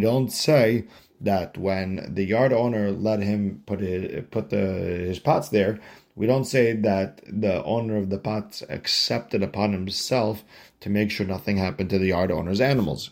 don't 0.00 0.32
say 0.32 0.84
that 1.20 1.56
when 1.56 2.12
the 2.14 2.24
yard 2.24 2.52
owner 2.52 2.90
let 2.90 3.20
him 3.20 3.62
put 3.66 3.80
his, 3.80 4.24
put 4.30 4.50
the, 4.50 4.56
his 4.56 5.18
pots 5.18 5.48
there, 5.48 5.80
we 6.16 6.26
don't 6.26 6.44
say 6.44 6.72
that 6.72 7.20
the 7.26 7.62
owner 7.64 7.96
of 7.96 8.10
the 8.10 8.18
pots 8.18 8.62
accepted 8.68 9.42
upon 9.42 9.72
himself 9.72 10.44
to 10.80 10.90
make 10.90 11.10
sure 11.10 11.26
nothing 11.26 11.56
happened 11.56 11.90
to 11.90 11.98
the 11.98 12.06
yard 12.06 12.30
owner's 12.30 12.60
animals. 12.60 13.10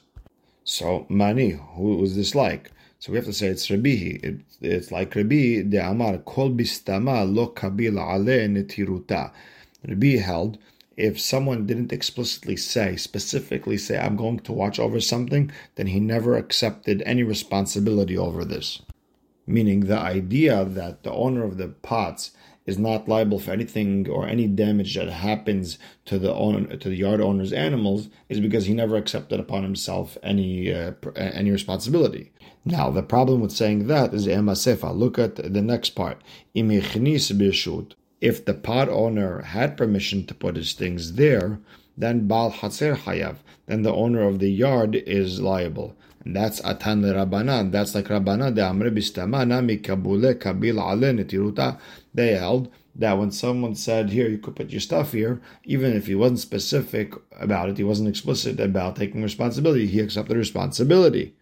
So, 0.64 1.06
Mani, 1.08 1.50
who 1.74 1.96
was 1.96 2.14
this 2.14 2.34
like? 2.34 2.70
So 3.00 3.10
we 3.10 3.18
have 3.18 3.24
to 3.24 3.32
say 3.32 3.48
it's 3.48 3.68
Rabbi. 3.68 4.20
It, 4.22 4.40
it's 4.60 4.92
like 4.92 5.16
Rabbi 5.16 5.62
de 5.62 5.78
Amar 5.78 6.18
Kol 6.18 6.50
bistama 6.50 7.26
lo 7.26 7.48
kabil 7.48 7.98
ale 7.98 8.46
netiruta. 8.48 9.32
Rabbi 9.88 10.18
held 10.18 10.58
if 10.96 11.20
someone 11.20 11.66
didn't 11.66 11.92
explicitly 11.92 12.56
say, 12.56 12.96
specifically 12.96 13.78
say, 13.78 13.98
I'm 13.98 14.16
going 14.16 14.40
to 14.40 14.52
watch 14.52 14.78
over 14.78 15.00
something, 15.00 15.50
then 15.76 15.88
he 15.88 16.00
never 16.00 16.36
accepted 16.36 17.02
any 17.04 17.22
responsibility 17.22 18.16
over 18.16 18.44
this. 18.44 18.82
Meaning 19.46 19.80
the 19.80 19.98
idea 19.98 20.64
that 20.64 21.02
the 21.02 21.12
owner 21.12 21.44
of 21.44 21.56
the 21.56 21.68
pots 21.68 22.32
is 22.64 22.78
not 22.78 23.08
liable 23.08 23.40
for 23.40 23.50
anything 23.50 24.08
or 24.08 24.26
any 24.26 24.46
damage 24.46 24.94
that 24.94 25.08
happens 25.08 25.78
to 26.04 26.18
the 26.18 26.32
to 26.80 26.88
the 26.88 26.96
yard 26.96 27.20
owner's 27.20 27.52
animals 27.52 28.08
is 28.28 28.38
because 28.38 28.66
he 28.66 28.74
never 28.74 28.96
accepted 28.96 29.40
upon 29.40 29.64
himself 29.64 30.16
any 30.22 30.72
uh, 30.72 30.92
any 31.16 31.50
responsibility. 31.50 32.32
Now, 32.64 32.90
the 32.90 33.02
problem 33.02 33.40
with 33.40 33.50
saying 33.50 33.88
that 33.88 34.14
is 34.14 34.28
emasefa. 34.28 34.94
Look 34.96 35.18
at 35.18 35.36
the 35.36 35.62
next 35.62 35.90
part. 35.90 36.22
If 38.22 38.44
the 38.44 38.54
pot 38.54 38.88
owner 38.88 39.42
had 39.42 39.76
permission 39.76 40.24
to 40.26 40.34
put 40.34 40.54
his 40.54 40.74
things 40.74 41.14
there, 41.14 41.58
then 41.98 42.28
bal 42.28 42.52
hatzer 42.52 42.96
hayav. 42.96 43.38
Then 43.66 43.82
the 43.82 43.92
owner 43.92 44.22
of 44.22 44.38
the 44.38 44.48
yard 44.48 44.94
is 44.94 45.40
liable. 45.40 45.96
And 46.24 46.36
that's 46.36 46.60
atan 46.60 47.02
Rabbanan. 47.02 47.72
That's 47.72 47.96
like 47.96 48.06
Rabbanan 48.06 48.54
de 48.54 48.62
amre 48.62 48.92
bistamana 48.92 49.58
mikabule 49.60 50.34
kabil 50.36 50.78
ale 50.78 51.12
netiruta. 51.12 51.80
They 52.14 52.36
held 52.36 52.70
that 52.94 53.18
when 53.18 53.32
someone 53.32 53.74
said, 53.74 54.10
"Here, 54.10 54.28
you 54.28 54.38
could 54.38 54.54
put 54.54 54.70
your 54.70 54.80
stuff 54.80 55.10
here," 55.10 55.40
even 55.64 55.92
if 55.92 56.06
he 56.06 56.14
wasn't 56.14 56.38
specific 56.38 57.14
about 57.40 57.70
it, 57.70 57.78
he 57.78 57.82
wasn't 57.82 58.08
explicit 58.08 58.60
about 58.60 58.94
taking 58.94 59.24
responsibility. 59.24 59.88
He 59.88 59.98
accepted 59.98 60.36
responsibility. 60.36 61.34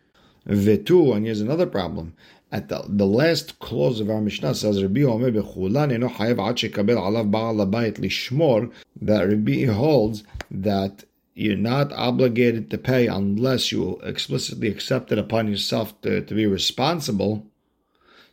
Vetu, 0.49 1.15
and 1.15 1.27
here's 1.27 1.43
another 1.43 1.67
problem. 1.67 2.15
At 2.53 2.69
the, 2.69 2.85
the 2.89 3.07
last 3.07 3.61
clause 3.61 4.01
of 4.01 4.11
our 4.11 4.21
Mishnah 4.21 4.57
says, 4.57 4.83
Rabbi 4.83 5.03
Omer 5.03 5.31
bechulan 5.31 5.93
eno 5.93 6.09
chayev 6.09 6.45
ad 6.49 6.57
shekabel 6.57 6.97
alav 6.97 7.31
ba'al 7.31 7.65
habayit 7.65 7.99
lishmor, 7.99 8.73
that 9.01 9.29
Rabbi 9.29 9.67
holds 9.67 10.25
that 10.51 11.05
you're 11.35 11.57
not 11.57 11.93
obligated 11.93 12.69
to 12.71 12.79
pay 12.79 13.07
unless 13.07 13.71
you 13.71 14.01
explicitly 14.03 14.69
accept 14.69 15.13
it 15.13 15.19
upon 15.19 15.47
yourself 15.47 15.99
to, 16.01 16.23
to 16.23 16.35
be 16.35 16.45
responsible. 16.45 17.47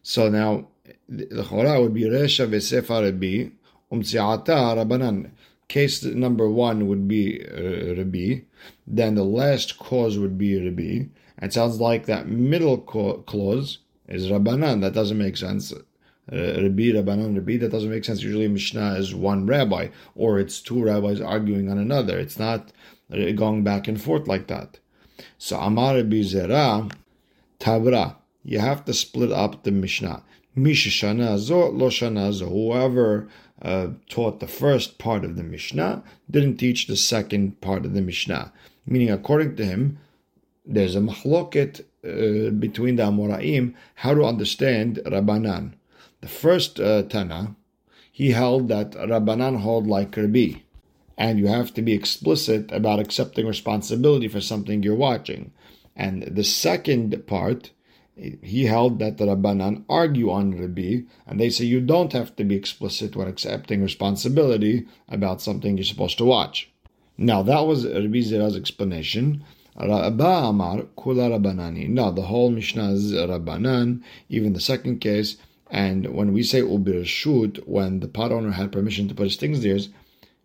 So 0.01 0.29
now, 0.29 0.67
the 1.07 1.43
chora 1.43 1.79
would 1.79 1.93
be 1.93 2.03
Resha 2.03 2.49
v'sefa 2.49 3.03
Rabbi, 3.03 3.51
umtziata 3.91 4.75
Rabbanan. 4.75 5.29
Case 5.67 6.03
number 6.05 6.49
one 6.49 6.87
would 6.87 7.07
be 7.07 7.45
uh, 7.45 7.93
Rabbi, 7.95 8.45
then 8.87 9.13
the 9.15 9.23
last 9.23 9.77
clause 9.77 10.17
would 10.17 10.37
be 10.37 10.59
Rabbi, 10.63 11.09
it 11.39 11.53
sounds 11.53 11.79
like 11.79 12.07
that 12.07 12.27
middle 12.27 12.77
clause 12.79 13.79
is 14.07 14.27
Rabbanan. 14.27 14.81
That 14.81 14.93
doesn't 14.93 15.17
make 15.17 15.37
sense. 15.37 15.71
Uh, 15.71 15.81
Rabbi, 16.31 16.91
Rabbanan, 16.91 17.35
Rabbi, 17.35 17.57
that 17.57 17.71
doesn't 17.71 17.89
make 17.89 18.05
sense. 18.05 18.21
Usually 18.21 18.47
Mishnah 18.47 18.95
is 18.95 19.15
one 19.15 19.45
rabbi, 19.45 19.89
or 20.15 20.39
it's 20.39 20.61
two 20.61 20.83
rabbis 20.83 21.21
arguing 21.21 21.71
on 21.71 21.77
another. 21.77 22.19
It's 22.19 22.37
not 22.37 22.71
uh, 23.11 23.31
going 23.31 23.63
back 23.63 23.87
and 23.87 24.01
forth 24.01 24.27
like 24.27 24.47
that. 24.47 24.79
So 25.37 25.57
Amar 25.57 25.95
Rabbi 25.95 26.17
Zera, 26.17 26.91
Tabra. 27.59 28.17
You 28.43 28.59
have 28.59 28.85
to 28.85 28.93
split 28.93 29.31
up 29.31 29.63
the 29.63 29.71
Mishnah. 29.71 30.23
Mishashana 30.55 31.37
zo, 31.37 31.69
lo 31.69 31.89
shana 31.89 32.31
zo. 32.31 32.49
Whoever 32.49 33.27
uh, 33.61 33.89
taught 34.09 34.39
the 34.39 34.47
first 34.47 34.97
part 34.97 35.25
of 35.25 35.35
the 35.35 35.43
Mishnah 35.43 36.03
didn't 36.29 36.57
teach 36.57 36.87
the 36.87 36.95
second 36.95 37.59
part 37.61 37.85
of 37.85 37.93
the 37.93 38.01
Mishnah. 38.01 38.51
Meaning, 38.85 39.11
according 39.11 39.55
to 39.57 39.65
him, 39.65 39.99
there's 40.65 40.95
a 40.95 40.99
mahloket 40.99 41.83
uh, 42.07 42.51
between 42.51 42.95
the 42.95 43.03
Amoraim 43.03 43.73
how 43.95 44.13
to 44.13 44.23
understand 44.23 45.01
Rabbanan. 45.05 45.73
The 46.21 46.27
first 46.27 46.79
uh, 46.79 47.03
Tana, 47.03 47.55
he 48.11 48.31
held 48.31 48.69
that 48.69 48.91
Rabbanan 48.91 49.59
hold 49.59 49.87
like 49.87 50.15
Rabbi, 50.17 50.61
and 51.17 51.37
you 51.37 51.47
have 51.47 51.73
to 51.73 51.81
be 51.81 51.93
explicit 51.93 52.71
about 52.71 52.99
accepting 52.99 53.45
responsibility 53.45 54.27
for 54.27 54.41
something 54.41 54.81
you're 54.81 54.95
watching. 54.95 55.51
And 55.95 56.23
the 56.23 56.43
second 56.43 57.27
part, 57.27 57.71
he 58.15 58.65
held 58.65 58.99
that 58.99 59.17
the 59.17 59.25
Rabbanan 59.25 59.83
argue 59.89 60.31
on 60.31 60.59
Rabbi, 60.59 61.01
and 61.27 61.39
they 61.39 61.49
say 61.49 61.65
you 61.65 61.81
don't 61.81 62.13
have 62.13 62.35
to 62.37 62.43
be 62.43 62.55
explicit 62.55 63.15
when 63.15 63.27
accepting 63.27 63.83
responsibility 63.83 64.87
about 65.09 65.41
something 65.41 65.77
you're 65.77 65.83
supposed 65.83 66.17
to 66.19 66.25
watch. 66.25 66.71
Now 67.17 67.43
that 67.43 67.65
was 67.65 67.85
Rabbi 67.85 68.21
Zera's 68.21 68.55
explanation. 68.55 69.43
Rabba 69.79 70.49
Amar 70.49 70.83
Kula 70.97 71.29
Rabbanani. 71.37 71.87
No, 71.87 72.11
the 72.11 72.23
whole 72.23 72.49
Mishnah 72.49 72.93
is 72.93 73.13
Rabbanan, 73.13 74.01
even 74.27 74.53
the 74.53 74.59
second 74.59 74.99
case. 74.99 75.37
And 75.69 76.15
when 76.15 76.33
we 76.33 76.43
say 76.43 76.61
Ubirshut, 76.61 77.67
when 77.67 77.99
the 77.99 78.07
pot 78.07 78.31
owner 78.31 78.51
had 78.51 78.71
permission 78.71 79.07
to 79.07 79.13
put 79.13 79.25
his 79.25 79.35
things 79.35 79.61
there, 79.61 79.79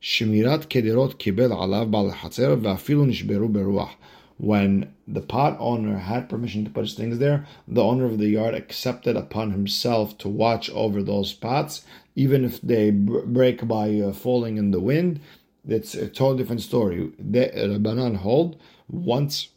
Shemirat 0.02 0.66
Kedirot 0.66 1.14
Kibel 1.14 1.50
Alav 1.50 1.90
Bal 1.90 2.10
Hatzer 2.10 2.60
Vafilu 2.60 3.06
Nishberu 3.06 3.50
Beruach. 3.50 3.92
When 4.36 4.92
the 5.06 5.20
pot 5.20 5.56
owner 5.60 5.98
had 5.98 6.28
permission 6.28 6.64
to 6.64 6.70
put 6.70 6.84
his 6.84 6.94
things 6.94 7.18
there, 7.18 7.46
the 7.68 7.82
owner 7.82 8.04
of 8.04 8.18
the 8.18 8.28
yard 8.28 8.54
accepted 8.54 9.16
upon 9.16 9.52
himself 9.52 10.18
to 10.18 10.28
watch 10.28 10.68
over 10.70 11.02
those 11.02 11.32
pots, 11.32 11.84
even 12.16 12.44
if 12.44 12.60
they 12.60 12.90
break 12.90 13.66
by 13.68 14.00
uh, 14.00 14.12
falling 14.12 14.58
in 14.58 14.72
the 14.72 14.80
wind. 14.80 15.20
That's 15.64 15.94
a 15.94 16.08
totally 16.08 16.38
different 16.38 16.62
story. 16.62 17.12
The 17.18 17.50
Rabbanan 17.54 18.16
hold 18.16 18.56
once 18.88 19.48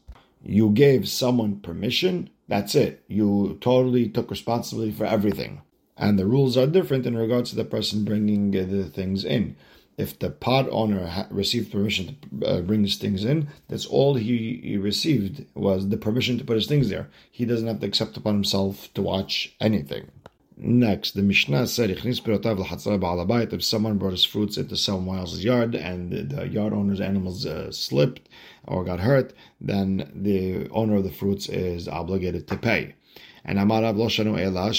you 0.44 0.70
gave 0.70 1.08
someone 1.10 1.60
permission, 1.60 2.30
that's 2.48 2.76
it. 2.76 3.04
You 3.08 3.58
totally 3.62 4.08
took 4.10 4.30
responsibility 4.30 4.92
for 4.92 5.06
everything. 5.06 5.62
And 5.98 6.20
the 6.20 6.28
rules 6.28 6.58
are 6.58 6.68
different 6.68 7.06
in 7.06 7.18
regards 7.18 7.50
to 7.50 7.56
the 7.56 7.66
person 7.66 8.04
bringing 8.04 8.52
the 8.52 8.86
things 8.86 9.24
in. 9.24 9.56
If 9.98 10.20
the 10.20 10.30
pot 10.30 10.68
owner 10.72 11.08
ha- 11.08 11.28
received 11.32 11.72
permission 11.72 12.18
to 12.42 12.46
uh, 12.46 12.62
bring 12.62 12.84
his 12.84 12.98
things 12.98 13.24
in, 13.24 13.48
that's 13.70 13.86
all 13.86 14.16
he, 14.16 14.60
he 14.62 14.78
received 14.78 15.46
was 15.56 15.88
the 15.88 15.98
permission 15.98 16.38
to 16.38 16.44
put 16.44 16.58
his 16.58 16.68
things 16.68 16.90
there. 16.90 17.10
He 17.32 17.46
doesn't 17.46 17.68
have 17.68 17.80
to 17.80 17.88
accept 17.88 18.18
upon 18.18 18.34
himself 18.34 18.94
to 18.94 19.02
watch 19.02 19.56
anything. 19.62 20.12
Next, 20.58 21.16
the 21.16 21.22
Mishnah 21.22 21.68
said, 21.68 21.90
if 21.90 23.64
someone 23.64 23.98
brought 23.98 24.12
his 24.12 24.24
fruits 24.24 24.58
into 24.58 24.78
someone 24.78 25.18
else's 25.18 25.44
yard 25.44 25.76
and 25.76 26.30
the 26.30 26.48
yard 26.48 26.72
owner's 26.72 27.02
animals 27.02 27.46
uh, 27.46 27.72
slipped 27.72 28.30
or 28.66 28.86
got 28.86 29.02
hurt, 29.02 29.34
then 29.60 30.10
the 30.16 30.70
owner 30.70 30.96
of 30.96 31.04
the 31.04 31.12
fruits 31.12 31.50
is 31.50 31.90
obligated 31.90 32.48
to 32.48 32.56
pay. 32.56 32.96
And 33.44 33.60
Amarav 33.60 33.98
Loshanu 33.98 34.40
Ela 34.40 34.72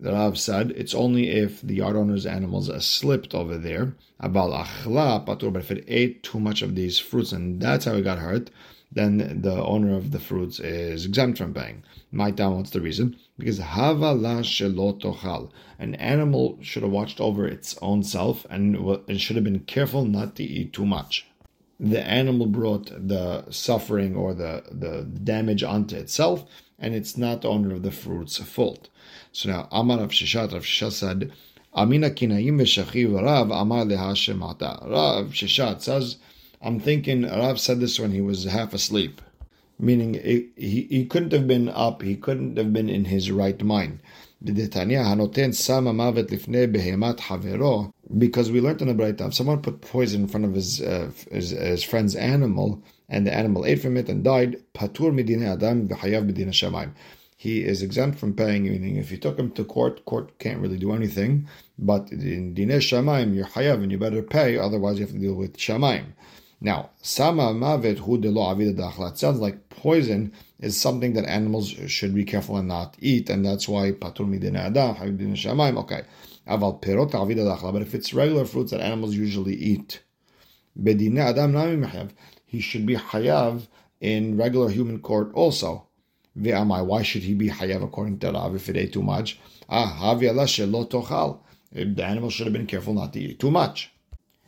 The 0.00 0.12
Rav 0.12 0.38
said 0.38 0.70
it's 0.70 0.94
only 0.94 1.28
if 1.28 1.60
the 1.60 1.74
yard 1.74 1.96
owner's 1.96 2.24
animals 2.24 2.70
are 2.70 2.80
slipped 2.80 3.34
over 3.34 3.58
there. 3.58 3.94
Achla 4.22 5.26
patur, 5.26 5.52
but 5.52 5.62
if 5.62 5.70
it 5.70 5.84
ate 5.86 6.22
too 6.22 6.40
much 6.40 6.62
of 6.62 6.74
these 6.74 6.98
fruits 6.98 7.32
and 7.32 7.60
that's 7.60 7.84
how 7.84 7.96
it 7.96 8.02
got 8.02 8.18
hurt, 8.18 8.48
then 8.94 9.40
the 9.42 9.62
owner 9.64 9.94
of 9.96 10.10
the 10.10 10.18
fruits 10.18 10.60
is 10.60 11.06
exempt 11.06 11.38
from 11.38 11.54
paying. 11.54 11.82
My 12.10 12.30
time, 12.30 12.56
what's 12.56 12.70
the 12.70 12.80
reason? 12.80 13.16
Because 13.38 13.58
hava 13.58 14.14
shelotochal. 14.14 15.50
An 15.78 15.94
animal 15.94 16.58
should 16.60 16.82
have 16.82 16.92
watched 16.92 17.20
over 17.20 17.46
its 17.46 17.78
own 17.80 18.02
self 18.02 18.46
and 18.50 18.76
it 19.08 19.18
should 19.18 19.36
have 19.36 19.44
been 19.44 19.60
careful 19.60 20.04
not 20.04 20.36
to 20.36 20.44
eat 20.44 20.72
too 20.72 20.86
much. 20.86 21.26
The 21.80 22.06
animal 22.06 22.46
brought 22.46 22.90
the 23.08 23.50
suffering 23.50 24.14
or 24.14 24.34
the, 24.34 24.62
the 24.70 25.02
damage 25.02 25.62
onto 25.64 25.96
itself, 25.96 26.44
and 26.78 26.94
it's 26.94 27.16
not 27.16 27.42
the 27.42 27.48
owner 27.48 27.74
of 27.74 27.82
the 27.82 27.90
fruit's 27.90 28.36
fault. 28.36 28.88
So 29.32 29.50
now, 29.50 29.68
Amar 29.72 30.00
of 30.00 30.10
Sheshet, 30.10 30.50
Sheshet 30.50 30.92
said, 30.92 31.32
Amina 31.74 32.10
v'shachiv 32.10 33.20
Rav 33.20 33.50
Amar. 33.50 33.86
Rav 33.86 35.28
Sheshet 35.30 35.80
says, 35.80 36.18
I'm 36.64 36.78
thinking 36.78 37.24
Rav 37.24 37.58
said 37.58 37.80
this 37.80 37.98
when 37.98 38.12
he 38.12 38.20
was 38.20 38.44
half 38.44 38.72
asleep, 38.72 39.20
meaning 39.80 40.14
he, 40.14 40.86
he 40.88 41.04
couldn't 41.06 41.32
have 41.32 41.48
been 41.48 41.68
up, 41.68 42.02
he 42.02 42.14
couldn't 42.14 42.56
have 42.56 42.72
been 42.72 42.88
in 42.88 43.06
his 43.06 43.32
right 43.32 43.60
mind. 43.64 43.98
Because 44.44 44.62
we 44.62 44.70
learned 48.60 48.80
in 48.80 48.88
the 48.88 48.94
Braita, 48.94 49.26
if 49.26 49.34
someone 49.34 49.62
put 49.62 49.80
poison 49.80 50.22
in 50.22 50.28
front 50.28 50.46
of 50.46 50.54
his, 50.54 50.80
uh, 50.80 51.10
his, 51.32 51.50
his 51.50 51.82
friend's 51.82 52.14
animal, 52.14 52.80
and 53.08 53.26
the 53.26 53.34
animal 53.34 53.66
ate 53.66 53.82
from 53.82 53.96
it 53.96 54.08
and 54.08 54.22
died, 54.22 54.62
patur 54.72 55.10
adam 55.44 55.88
shamayim. 55.88 56.92
He 57.36 57.64
is 57.64 57.82
exempt 57.82 58.20
from 58.20 58.34
paying, 58.34 58.62
meaning 58.62 58.96
if 58.96 59.10
you 59.10 59.16
took 59.16 59.36
him 59.36 59.50
to 59.52 59.64
court, 59.64 60.04
court 60.04 60.38
can't 60.38 60.60
really 60.60 60.78
do 60.78 60.92
anything. 60.92 61.48
But 61.76 62.12
in 62.12 62.54
dine 62.54 62.68
shamayim, 62.68 63.34
you're 63.34 63.46
hayav 63.46 63.82
and 63.82 63.90
you 63.90 63.98
better 63.98 64.22
pay, 64.22 64.56
otherwise 64.56 65.00
you 65.00 65.06
have 65.06 65.14
to 65.14 65.20
deal 65.20 65.34
with 65.34 65.56
shamayim. 65.56 66.12
Now, 66.64 66.90
sama 67.02 67.52
mavet 67.52 67.98
hu 67.98 68.18
de 68.18 68.30
lo 68.30 68.42
avida 68.42 69.16
sounds 69.18 69.40
like 69.40 69.68
poison 69.68 70.32
is 70.60 70.80
something 70.80 71.12
that 71.14 71.24
animals 71.24 71.70
should 71.88 72.14
be 72.14 72.24
careful 72.24 72.56
and 72.56 72.68
not 72.68 72.96
eat, 73.00 73.28
and 73.28 73.44
that's 73.44 73.68
why 73.68 73.90
patur 73.90 74.28
midin 74.28 74.56
adam, 74.56 74.94
habib 74.94 75.18
shamayim. 75.34 75.76
Okay, 75.78 76.02
aval 76.46 76.80
perot 76.80 77.10
avida 77.10 77.72
But 77.72 77.82
if 77.82 77.96
it's 77.96 78.14
regular 78.14 78.44
fruits 78.44 78.70
that 78.70 78.80
animals 78.80 79.16
usually 79.16 79.56
eat, 79.56 80.02
bedine 80.80 81.18
adam 81.18 81.50
nami 81.50 82.10
he 82.46 82.60
should 82.60 82.86
be 82.86 82.94
hayav 82.94 83.66
in 84.00 84.36
regular 84.36 84.68
human 84.68 85.00
court 85.00 85.32
also. 85.34 85.88
Ve'amai, 86.38 86.86
why 86.86 87.02
should 87.02 87.24
he 87.24 87.34
be 87.34 87.48
hayav 87.48 87.82
according 87.82 88.20
to 88.20 88.30
Rav 88.30 88.54
if 88.54 88.68
it 88.68 88.76
ate 88.76 88.92
too 88.92 89.02
much? 89.02 89.40
Ah, 89.68 89.98
havi 90.00 90.28
Allah 90.28 90.44
shelo 90.44 90.88
tochal. 90.88 91.40
The 91.72 92.04
animal 92.04 92.30
should 92.30 92.46
have 92.46 92.52
been 92.52 92.66
careful 92.66 92.94
not 92.94 93.12
to 93.14 93.20
eat 93.20 93.40
too 93.40 93.50
much. 93.50 93.92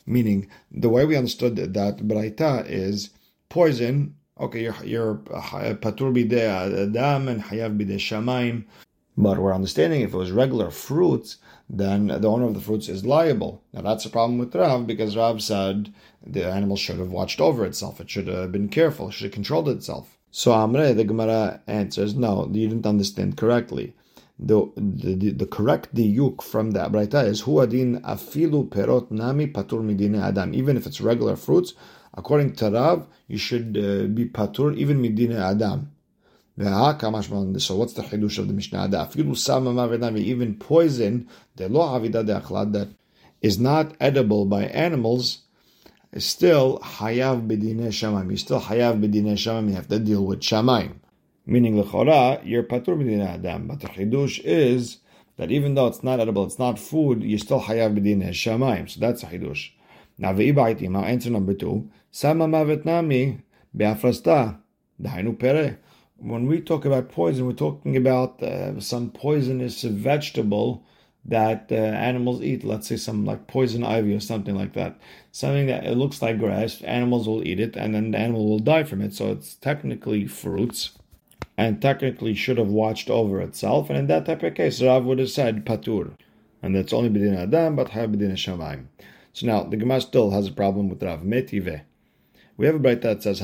Meaning, 0.06 0.48
the 0.70 0.88
way 0.88 1.04
we 1.04 1.16
understood 1.16 1.56
that 1.56 1.96
Braita 1.98 2.66
is 2.68 3.10
poison. 3.48 4.16
Okay, 4.38 4.62
you're, 4.62 4.84
you're 4.84 5.20
uh, 5.32 5.74
patur 5.80 6.12
bidei 6.12 6.46
adam 6.88 7.28
and 7.28 7.42
hayav 7.42 7.78
bidei 7.78 7.96
shamayim. 7.96 8.64
But 9.16 9.38
we're 9.38 9.54
understanding 9.54 10.00
if 10.00 10.12
it 10.12 10.16
was 10.16 10.32
regular 10.32 10.70
fruits, 10.70 11.36
then 11.70 12.08
the 12.08 12.28
owner 12.28 12.46
of 12.46 12.54
the 12.54 12.60
fruits 12.60 12.88
is 12.88 13.06
liable. 13.06 13.62
Now 13.72 13.82
that's 13.82 14.04
a 14.04 14.10
problem 14.10 14.38
with 14.38 14.54
Rav 14.54 14.86
because 14.86 15.16
Rav 15.16 15.40
said 15.40 15.94
the 16.26 16.46
animal 16.46 16.76
should 16.76 16.98
have 16.98 17.12
watched 17.12 17.40
over 17.40 17.64
itself. 17.64 18.00
It 18.00 18.10
should 18.10 18.26
have 18.26 18.50
been 18.50 18.68
careful. 18.68 19.08
It 19.08 19.12
should 19.12 19.26
have 19.26 19.32
controlled 19.32 19.68
itself. 19.68 20.18
So 20.32 20.50
Amre, 20.50 20.96
the 20.96 21.04
Gemara 21.04 21.60
answers, 21.68 22.16
no, 22.16 22.50
you 22.52 22.68
didn't 22.68 22.86
understand 22.86 23.36
correctly 23.36 23.94
the, 24.38 24.66
the, 24.76 25.30
the 25.30 25.46
correct 25.46 25.94
diuk 25.94 26.42
from 26.42 26.72
the 26.72 26.80
Abraita 26.80 27.24
is 27.24 27.42
huadin 27.42 28.00
afilu 28.02 28.68
perot 28.68 29.10
nami 29.10 29.46
patur 29.46 29.80
midine 29.82 30.20
adam. 30.20 30.52
Even 30.54 30.76
if 30.76 30.86
it's 30.86 31.00
regular 31.00 31.36
fruits, 31.36 31.74
according 32.14 32.54
to 32.56 32.70
Rav, 32.70 33.06
you 33.28 33.38
should 33.38 33.76
uh, 33.76 34.06
be 34.08 34.26
patur 34.26 34.76
even 34.76 35.00
midine 35.00 35.38
adam. 35.38 35.90
So 36.56 36.64
what's 37.76 37.94
the 37.94 38.02
chidush 38.02 38.38
of 38.38 38.46
the 38.46 38.54
Mishnah? 38.54 38.88
Afilu 38.88 39.36
sama 39.36 40.18
even 40.18 40.54
poison 40.54 41.28
the 41.56 41.68
lo 41.68 41.80
avida 41.80 42.24
de'achlad 42.24 42.72
that 42.72 42.88
is 43.42 43.58
not 43.58 43.94
edible 44.00 44.46
by 44.46 44.64
animals 44.66 45.42
is 46.12 46.24
still 46.24 46.78
hayav 46.78 47.48
bedine 47.48 47.88
shamayim. 47.88 48.30
You 48.30 48.36
still 48.36 48.60
hayav 48.60 49.00
bedine 49.00 49.32
shamayim. 49.32 49.70
You 49.70 49.74
have 49.74 49.88
to 49.88 49.98
deal 49.98 50.24
with 50.24 50.40
shamayim. 50.40 50.94
Meaning, 51.46 51.74
lechora, 51.74 52.40
you're 52.44 52.62
patur 52.62 52.96
b'din 52.96 53.26
adam. 53.26 53.66
But 53.68 53.80
the 53.80 53.88
chidush 53.88 54.40
is 54.44 54.98
that 55.36 55.50
even 55.50 55.74
though 55.74 55.86
it's 55.86 56.02
not 56.02 56.20
edible, 56.20 56.44
it's 56.44 56.58
not 56.58 56.78
food, 56.78 57.22
you 57.22 57.36
still 57.36 57.60
hayav 57.60 57.98
b'din 57.98 58.26
shamayim. 58.28 58.88
So 58.88 59.00
that's 59.00 59.22
a 59.22 59.26
chidush. 59.26 59.70
Now, 60.16 60.32
ve'ibaitim, 60.32 60.96
answer 61.04 61.30
number 61.30 61.52
two, 61.52 61.90
sama 62.10 62.46
mavet 62.46 62.84
nami 62.86 63.42
be'afrasta, 63.76 64.58
dahainu 65.02 65.38
pere. 65.38 65.78
When 66.16 66.46
we 66.46 66.60
talk 66.60 66.86
about 66.86 67.10
poison, 67.10 67.46
we're 67.46 67.52
talking 67.52 67.96
about 67.96 68.42
uh, 68.42 68.80
some 68.80 69.10
poisonous 69.10 69.82
vegetable 69.82 70.84
that 71.26 71.68
uh, 71.70 71.74
animals 71.74 72.40
eat. 72.42 72.64
Let's 72.64 72.86
say 72.86 72.96
some 72.96 73.24
like 73.26 73.46
poison 73.48 73.84
ivy 73.84 74.14
or 74.14 74.20
something 74.20 74.54
like 74.54 74.72
that. 74.74 74.98
Something 75.32 75.66
that 75.66 75.84
it 75.84 75.96
looks 75.96 76.22
like 76.22 76.38
grass. 76.38 76.80
Animals 76.82 77.26
will 77.26 77.46
eat 77.46 77.60
it, 77.60 77.76
and 77.76 77.94
then 77.94 78.12
the 78.12 78.18
animal 78.18 78.48
will 78.48 78.60
die 78.60 78.84
from 78.84 79.02
it. 79.02 79.12
So 79.12 79.32
it's 79.32 79.54
technically 79.56 80.26
fruits 80.26 80.92
and 81.56 81.80
technically 81.80 82.34
should 82.34 82.58
have 82.58 82.68
watched 82.68 83.08
over 83.08 83.40
itself. 83.40 83.88
And 83.88 83.98
in 83.98 84.06
that 84.08 84.26
type 84.26 84.42
of 84.42 84.54
case, 84.54 84.82
Rav 84.82 85.04
would 85.04 85.18
have 85.18 85.30
said 85.30 85.64
patur. 85.64 86.12
And 86.62 86.74
that's 86.74 86.92
only 86.92 87.10
b'din 87.10 87.36
adam, 87.36 87.76
but 87.76 87.90
have 87.90 88.10
b'din 88.10 88.32
shamayim. 88.32 88.86
So 89.32 89.46
now, 89.46 89.64
the 89.64 89.76
Gemara 89.76 90.00
still 90.00 90.30
has 90.30 90.48
a 90.48 90.52
problem 90.52 90.88
with 90.88 91.02
Rav. 91.02 91.22
Metive. 91.22 91.82
We 92.56 92.66
have 92.66 92.76
a 92.76 92.78
Braita 92.78 93.02
that 93.02 93.22
says, 93.24 93.40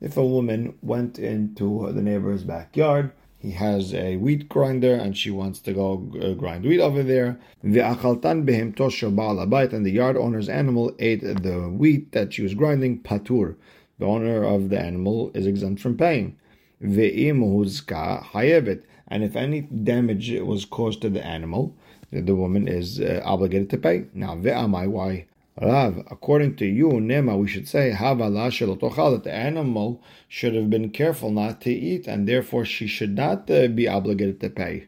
If 0.00 0.16
a 0.16 0.26
woman 0.26 0.78
went 0.82 1.18
into 1.18 1.92
the 1.92 2.02
neighbor's 2.02 2.44
backyard, 2.44 3.12
he 3.38 3.52
has 3.52 3.94
a 3.94 4.16
wheat 4.16 4.48
grinder 4.48 4.94
and 4.94 5.16
she 5.16 5.30
wants 5.30 5.60
to 5.60 5.72
go 5.72 6.10
uh, 6.20 6.32
grind 6.32 6.64
wheat 6.64 6.80
over 6.80 7.04
there. 7.04 7.38
The 7.62 7.78
achaltan 7.78 8.44
behem 8.44 8.74
tosho 8.74 9.14
ba'alabait 9.14 9.72
and 9.72 9.86
the 9.86 9.92
yard 9.92 10.16
owner's 10.16 10.48
animal 10.48 10.92
ate 10.98 11.20
the 11.20 11.68
wheat 11.70 12.10
that 12.10 12.32
she 12.32 12.42
was 12.42 12.54
grinding, 12.54 13.02
patur 13.02 13.54
the 13.98 14.06
owner 14.06 14.44
of 14.44 14.68
the 14.70 14.78
animal 14.78 15.30
is 15.34 15.46
exempt 15.46 15.80
from 15.80 15.96
paying. 15.96 16.36
Ve'im 16.82 17.40
huzka 17.40 18.22
hayevit. 18.24 18.82
And 19.08 19.22
if 19.22 19.36
any 19.36 19.62
damage 19.62 20.30
was 20.40 20.64
caused 20.64 21.02
to 21.02 21.10
the 21.10 21.24
animal, 21.24 21.74
the 22.10 22.34
woman 22.34 22.68
is 22.68 23.00
uh, 23.00 23.22
obligated 23.24 23.70
to 23.70 23.78
pay. 23.78 24.06
Now, 24.12 24.34
ve'amai, 24.34 24.88
why? 24.88 25.26
Rav, 25.60 25.98
according 26.10 26.56
to 26.56 26.66
you, 26.66 26.88
Nema, 26.88 27.38
we 27.38 27.48
should 27.48 27.66
say, 27.66 27.90
that 27.90 29.20
the 29.24 29.32
animal 29.32 30.02
should 30.28 30.54
have 30.54 30.68
been 30.68 30.90
careful 30.90 31.30
not 31.30 31.62
to 31.62 31.70
eat, 31.70 32.06
and 32.06 32.28
therefore 32.28 32.66
she 32.66 32.86
should 32.86 33.16
not 33.16 33.50
uh, 33.50 33.68
be 33.68 33.88
obligated 33.88 34.38
to 34.40 34.50
pay. 34.50 34.86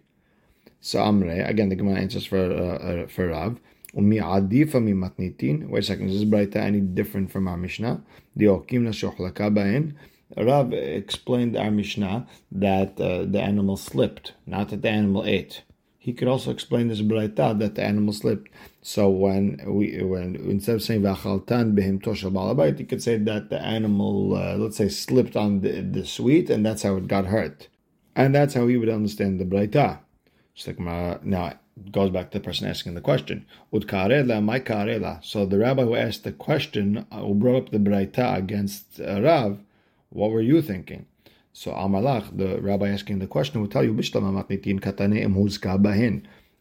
So 0.81 1.01
Amre, 1.01 1.49
again, 1.49 1.71
the 1.71 1.77
Gemara 1.77 2.01
answers 2.01 2.27
for 2.27 2.39
uh, 2.39 3.03
uh 3.03 3.07
for 3.09 3.29
Rav. 3.29 3.59
Wait 3.95 4.19
a 4.19 5.83
second, 5.83 6.09
is 6.11 6.21
this 6.21 6.29
Braita 6.29 6.57
any 6.57 6.81
different 6.81 7.31
from 7.31 7.49
our 7.49 7.57
Mishnah? 7.57 8.03
Okimna 8.37 8.93
shohlaka 8.93 9.53
bain. 9.53 9.99
Rav 10.37 10.73
explained 10.75 11.57
our 11.57 11.71
Mishnah 11.71 12.27
that 12.53 13.01
uh, 13.01 13.25
the 13.25 13.41
animal 13.41 13.79
slipped, 13.79 14.35
not 14.47 14.69
that 14.69 14.83
the 14.83 14.91
animal 14.91 15.25
ate. 15.25 15.63
He 15.97 16.13
could 16.13 16.29
also 16.29 16.51
explain 16.51 16.89
this 16.89 17.01
Braita 17.01 17.59
that 17.59 17.75
the 17.75 17.83
animal 17.83 18.13
slipped. 18.13 18.51
So 18.83 19.09
when 19.09 19.61
we 19.67 20.03
when 20.03 20.37
instead 20.37 20.77
of 20.77 20.83
saying 20.83 21.03
v'achaltan 21.03 21.75
behim 21.75 22.01
toshel 22.03 22.33
balabait, 22.33 22.79
you 22.79 22.87
could 22.87 23.03
say 23.03 23.17
that 23.17 23.51
the 23.51 23.61
animal, 23.61 24.35
uh, 24.37 24.57
let's 24.57 24.77
say, 24.77 24.89
slipped 24.89 25.37
on 25.37 25.61
the, 25.61 25.81
the 25.81 26.07
sweet, 26.07 26.51
and 26.51 26.65
that's 26.65 26.83
how 26.83 26.97
it 26.97 27.09
got 27.09 27.27
hurt. 27.27 27.69
And 28.15 28.35
that's 28.35 28.55
how 28.55 28.67
he 28.67 28.77
would 28.77 28.89
understand 28.89 29.41
the 29.41 29.45
Braita. 29.45 30.01
Now, 31.25 31.59
goes 31.91 32.11
back 32.11 32.31
to 32.31 32.39
the 32.39 32.45
person 32.45 32.69
asking 32.69 32.95
the 32.95 33.01
question. 33.01 33.47
Udkarela, 33.73 34.43
my 34.43 34.61
karela. 34.61 35.25
So 35.25 35.47
the 35.47 35.59
rabbi 35.59 35.83
who 35.83 35.95
asked 35.95 36.25
the 36.25 36.33
question, 36.33 37.07
uh, 37.11 37.21
who 37.21 37.35
brought 37.35 37.57
up 37.57 37.71
the 37.71 37.79
Braita 37.79 38.37
against 38.37 39.01
uh, 39.01 39.21
Rav, 39.23 39.59
what 40.11 40.31
were 40.31 40.41
you 40.41 40.63
thinking? 40.63 41.07
So 41.53 41.73
Amalach, 41.73 42.37
the 42.37 42.61
rabbi 42.61 42.89
asking 42.89 43.19
the 43.19 43.27
question, 43.27 43.61
will 43.61 43.69
tell 43.69 43.85
you, 43.85 43.91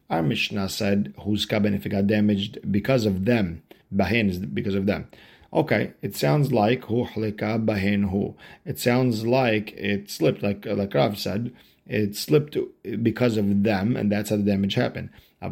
Our 0.09 0.23
Mishnah 0.23 0.69
said, 0.69 1.13
Huzka 1.19 1.75
if 1.75 1.85
it 1.85 1.89
got 1.89 2.07
damaged 2.07 2.59
because 2.71 3.05
of 3.05 3.25
them. 3.25 3.63
Bahin 3.93 4.29
is 4.29 4.39
because 4.39 4.75
of 4.75 4.85
them. 4.85 5.07
Okay, 5.53 5.93
it 6.01 6.15
sounds 6.15 6.51
like 6.51 6.81
bahin. 6.81 8.35
It 8.65 8.79
sounds 8.79 9.25
like 9.25 9.71
it 9.73 10.09
slipped, 10.09 10.43
like 10.43 10.65
like 10.65 10.93
Rav 10.93 11.17
said 11.17 11.53
it 11.87 12.15
slipped 12.15 12.57
because 13.01 13.37
of 13.37 13.63
them, 13.63 13.95
and 13.95 14.11
that's 14.11 14.29
how 14.29 14.37
the 14.37 14.43
damage 14.43 14.75
happened. 14.75 15.09
Says 15.41 15.51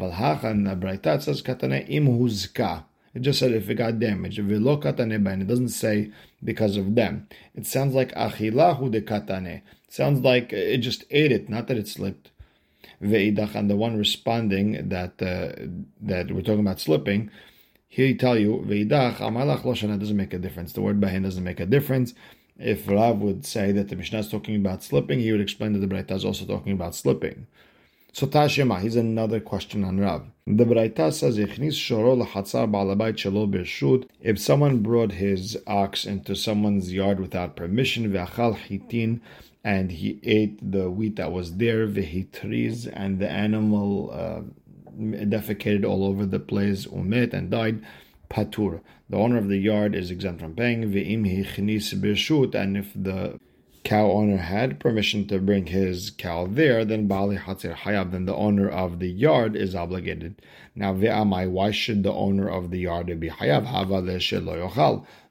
katane 1.42 1.90
im 1.90 2.08
huzka. 2.08 2.84
It 3.14 3.22
just 3.22 3.40
said 3.40 3.54
if 3.54 3.70
it 3.70 3.76
got 3.76 4.00
damaged. 4.00 4.40
V'lo 4.40 4.82
katane 4.82 5.16
and 5.32 5.42
it 5.42 5.48
doesn't 5.48 5.70
say 5.70 6.12
because 6.44 6.76
of 6.76 6.96
them. 6.96 7.28
It 7.54 7.66
sounds 7.66 7.94
like 7.94 8.14
achilahu 8.14 8.92
de 8.92 9.02
katane. 9.02 9.62
Sounds 9.88 10.20
like 10.22 10.52
it 10.52 10.80
just 10.80 11.06
ate 11.12 11.32
it, 11.32 11.48
not 11.48 11.68
that 11.68 11.78
it 11.78 11.88
slipped. 11.88 12.32
Ve'idach, 13.02 13.56
and 13.56 13.70
the 13.70 13.76
one 13.76 13.98
responding 13.98 14.90
that 14.90 15.22
uh, 15.22 15.54
that 16.02 16.32
we're 16.32 16.42
talking 16.42 16.60
about 16.62 16.80
slipping, 16.80 17.30
he 17.88 18.16
tell 18.16 18.38
you 18.38 18.66
ve'idach 18.68 19.18
amalach 19.18 19.64
doesn't 20.00 20.18
make 20.18 20.34
a 20.34 20.40
difference. 20.40 20.74
The 20.74 20.82
word 20.82 21.00
bahin 21.00 21.24
doesn't 21.24 21.44
make 21.44 21.60
a 21.60 21.66
difference. 21.66 22.14
If 22.58 22.88
Rav 22.88 23.20
would 23.20 23.46
say 23.46 23.72
that 23.74 23.90
the 23.90 23.96
Mishnah 23.96 24.20
is 24.20 24.30
talking 24.30 24.56
about 24.56 24.84
slipping, 24.84 25.20
he 25.20 25.32
would 25.32 25.42
explain 25.42 25.74
that 25.74 25.80
the 25.80 25.94
Braita 25.94 26.12
is 26.12 26.24
also 26.24 26.46
talking 26.46 26.72
about 26.72 26.96
slipping. 26.96 27.48
So 28.14 28.26
Tashema, 28.28 28.80
here's 28.80 28.96
another 28.96 29.42
question 29.42 29.84
on 29.84 30.00
Rav. 30.00 30.24
The 30.48 30.64
Braita 30.64 31.12
says, 31.12 31.38
If 34.22 34.40
someone 34.40 34.82
brought 34.82 35.12
his 35.12 35.58
ox 35.68 36.06
into 36.06 36.34
someone's 36.34 36.94
yard 36.94 37.20
without 37.20 37.58
permission, 37.58 39.22
and 39.66 39.92
he 39.92 40.20
ate 40.24 40.72
the 40.72 40.90
wheat 40.90 41.16
that 41.18 41.32
was 41.34 41.58
there, 41.58 41.88
vehitris, 41.88 42.90
and 42.94 43.20
the 43.20 43.30
animal 43.30 44.12
uh, 44.14 44.42
defecated 44.98 45.84
all 45.84 46.06
over 46.06 46.26
the 46.26 46.40
place, 46.40 46.86
umet, 46.86 47.34
and 47.34 47.52
died, 47.52 47.84
patur. 48.30 48.80
The 49.10 49.18
owner 49.18 49.38
of 49.38 49.48
the 49.50 49.58
yard 49.58 49.94
is 49.96 50.10
exempt 50.10 50.42
from 50.42 50.56
paying, 50.56 50.84
and 50.84 50.96
if 50.96 52.94
the 52.96 53.40
cow 53.84 54.10
owner 54.10 54.38
had 54.38 54.80
permission 54.80 55.28
to 55.28 55.38
bring 55.38 55.68
his 55.68 56.10
cow 56.10 56.48
there, 56.50 56.84
then 56.84 57.06
Bali 57.08 57.38
Hatzir 57.38 57.76
Hayab, 57.76 58.12
then 58.12 58.26
the 58.26 58.34
owner 58.34 58.68
of 58.68 58.98
the 58.98 59.10
yard 59.10 59.56
is 59.56 59.76
obligated. 59.76 60.42
Now, 60.74 60.96
ve'amai, 60.96 61.48
why 61.52 61.70
should 61.70 62.02
the 62.02 62.12
owner 62.12 62.50
of 62.50 62.72
the 62.72 62.80
yard 62.80 63.20
be 63.20 63.30
Hayab? 63.30 63.66
Hava. 63.66 64.02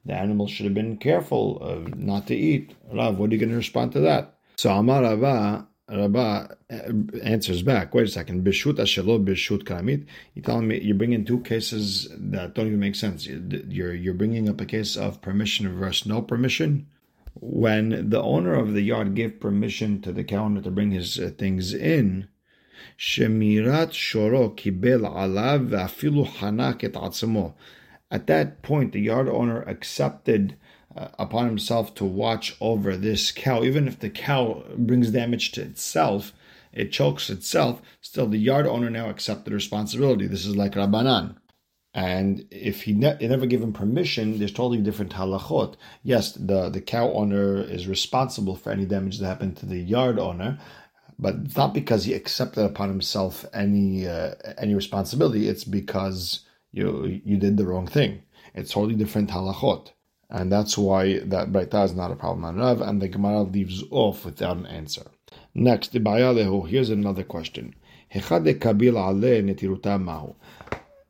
The 0.06 0.14
animal 0.14 0.46
should 0.46 0.66
have 0.66 0.74
been 0.74 0.96
careful 0.98 1.84
not 1.96 2.28
to 2.28 2.36
eat. 2.36 2.76
Rav, 2.92 3.18
what 3.18 3.30
are 3.30 3.32
you 3.32 3.40
going 3.40 3.50
to 3.50 3.56
respond 3.56 3.90
to 3.92 4.00
that? 4.00 4.36
So 4.56 4.70
Amar 4.70 5.02
Rabba 5.02 5.66
uh, 5.88 6.46
answers 7.22 7.62
back. 7.62 7.94
Wait 7.94 8.06
a 8.06 8.10
second. 8.10 8.44
Bishut 8.44 8.74
ashelo 8.74 9.22
bishut 9.22 9.64
karamit. 9.64 10.06
You're 10.34 10.44
telling 10.44 10.68
me 10.68 10.80
you're 10.80 10.96
bringing 10.96 11.24
two 11.24 11.40
cases 11.40 12.08
that 12.16 12.54
don't 12.54 12.66
even 12.66 12.80
make 12.80 12.94
sense. 12.94 13.26
You're 13.26 13.94
you're 13.94 14.14
bringing 14.14 14.48
up 14.48 14.60
a 14.60 14.66
case 14.66 14.96
of 14.96 15.20
permission 15.20 15.76
versus 15.78 16.06
no 16.06 16.22
permission 16.22 16.86
when 17.40 18.10
the 18.10 18.22
owner 18.22 18.54
of 18.54 18.74
the 18.74 18.82
yard 18.82 19.14
gave 19.14 19.40
permission 19.40 20.00
to 20.00 20.12
the 20.12 20.24
cow 20.24 20.44
owner 20.44 20.62
to 20.62 20.70
bring 20.70 20.92
his 20.92 21.18
uh, 21.18 21.30
things 21.36 21.74
in, 21.74 22.28
Shemirat 22.98 23.90
Shoro 23.90 24.54
Kibel 24.54 25.02
Alav 25.10 25.70
Afilu 25.70 26.26
Hanak 26.26 26.84
et. 26.84 27.54
At 28.10 28.26
that 28.28 28.62
point, 28.62 28.92
the 28.92 29.00
yard 29.00 29.28
owner 29.28 29.62
accepted 29.62 30.56
uh, 30.96 31.08
upon 31.18 31.46
himself 31.46 31.94
to 31.96 32.04
watch 32.04 32.56
over 32.60 32.96
this 32.96 33.30
cow, 33.32 33.62
even 33.62 33.88
if 33.88 33.98
the 33.98 34.10
cow 34.10 34.64
brings 34.76 35.10
damage 35.10 35.52
to 35.52 35.62
itself, 35.62 36.32
it 36.72 36.92
chokes 36.92 37.30
itself. 37.30 37.80
Still, 38.00 38.26
the 38.26 38.38
yard 38.38 38.66
owner 38.66 38.90
now 38.90 39.08
accepted 39.08 39.52
responsibility. 39.52 40.26
This 40.26 40.46
is 40.46 40.56
like 40.56 40.72
Rabbanan. 40.72 41.36
And 41.94 42.44
if 42.50 42.82
he 42.82 42.92
ne- 42.92 43.16
never 43.20 43.46
given 43.46 43.72
permission, 43.72 44.38
there's 44.38 44.52
totally 44.52 44.78
different 44.82 45.12
halachot. 45.12 45.76
Yes, 46.02 46.32
the, 46.32 46.68
the 46.68 46.80
cow 46.80 47.12
owner 47.12 47.62
is 47.62 47.86
responsible 47.86 48.56
for 48.56 48.72
any 48.72 48.84
damage 48.84 49.18
that 49.18 49.26
happened 49.26 49.56
to 49.58 49.66
the 49.66 49.78
yard 49.78 50.18
owner, 50.18 50.58
but 51.20 51.36
it's 51.44 51.56
not 51.56 51.72
because 51.72 52.04
he 52.04 52.12
accepted 52.14 52.64
upon 52.64 52.88
himself 52.88 53.46
any 53.54 54.08
uh, 54.08 54.34
any 54.58 54.74
responsibility. 54.74 55.48
It's 55.48 55.62
because 55.62 56.40
you 56.72 57.20
you 57.24 57.36
did 57.36 57.56
the 57.56 57.66
wrong 57.66 57.86
thing. 57.86 58.22
It's 58.54 58.72
totally 58.72 58.96
different 58.96 59.30
halachot, 59.30 59.92
and 60.34 60.50
that's 60.50 60.76
why 60.76 61.20
that 61.20 61.52
Braita 61.52 61.84
is 61.84 61.94
not 61.94 62.10
a 62.10 62.16
problem 62.16 62.44
on 62.44 62.56
Rav, 62.56 62.80
and 62.80 63.00
the 63.00 63.06
Gemara 63.06 63.42
leaves 63.42 63.84
off 63.92 64.24
without 64.24 64.56
an 64.56 64.66
answer. 64.66 65.06
Next, 65.54 65.92
here's 65.92 66.90
another 66.90 67.22
question. 67.22 67.74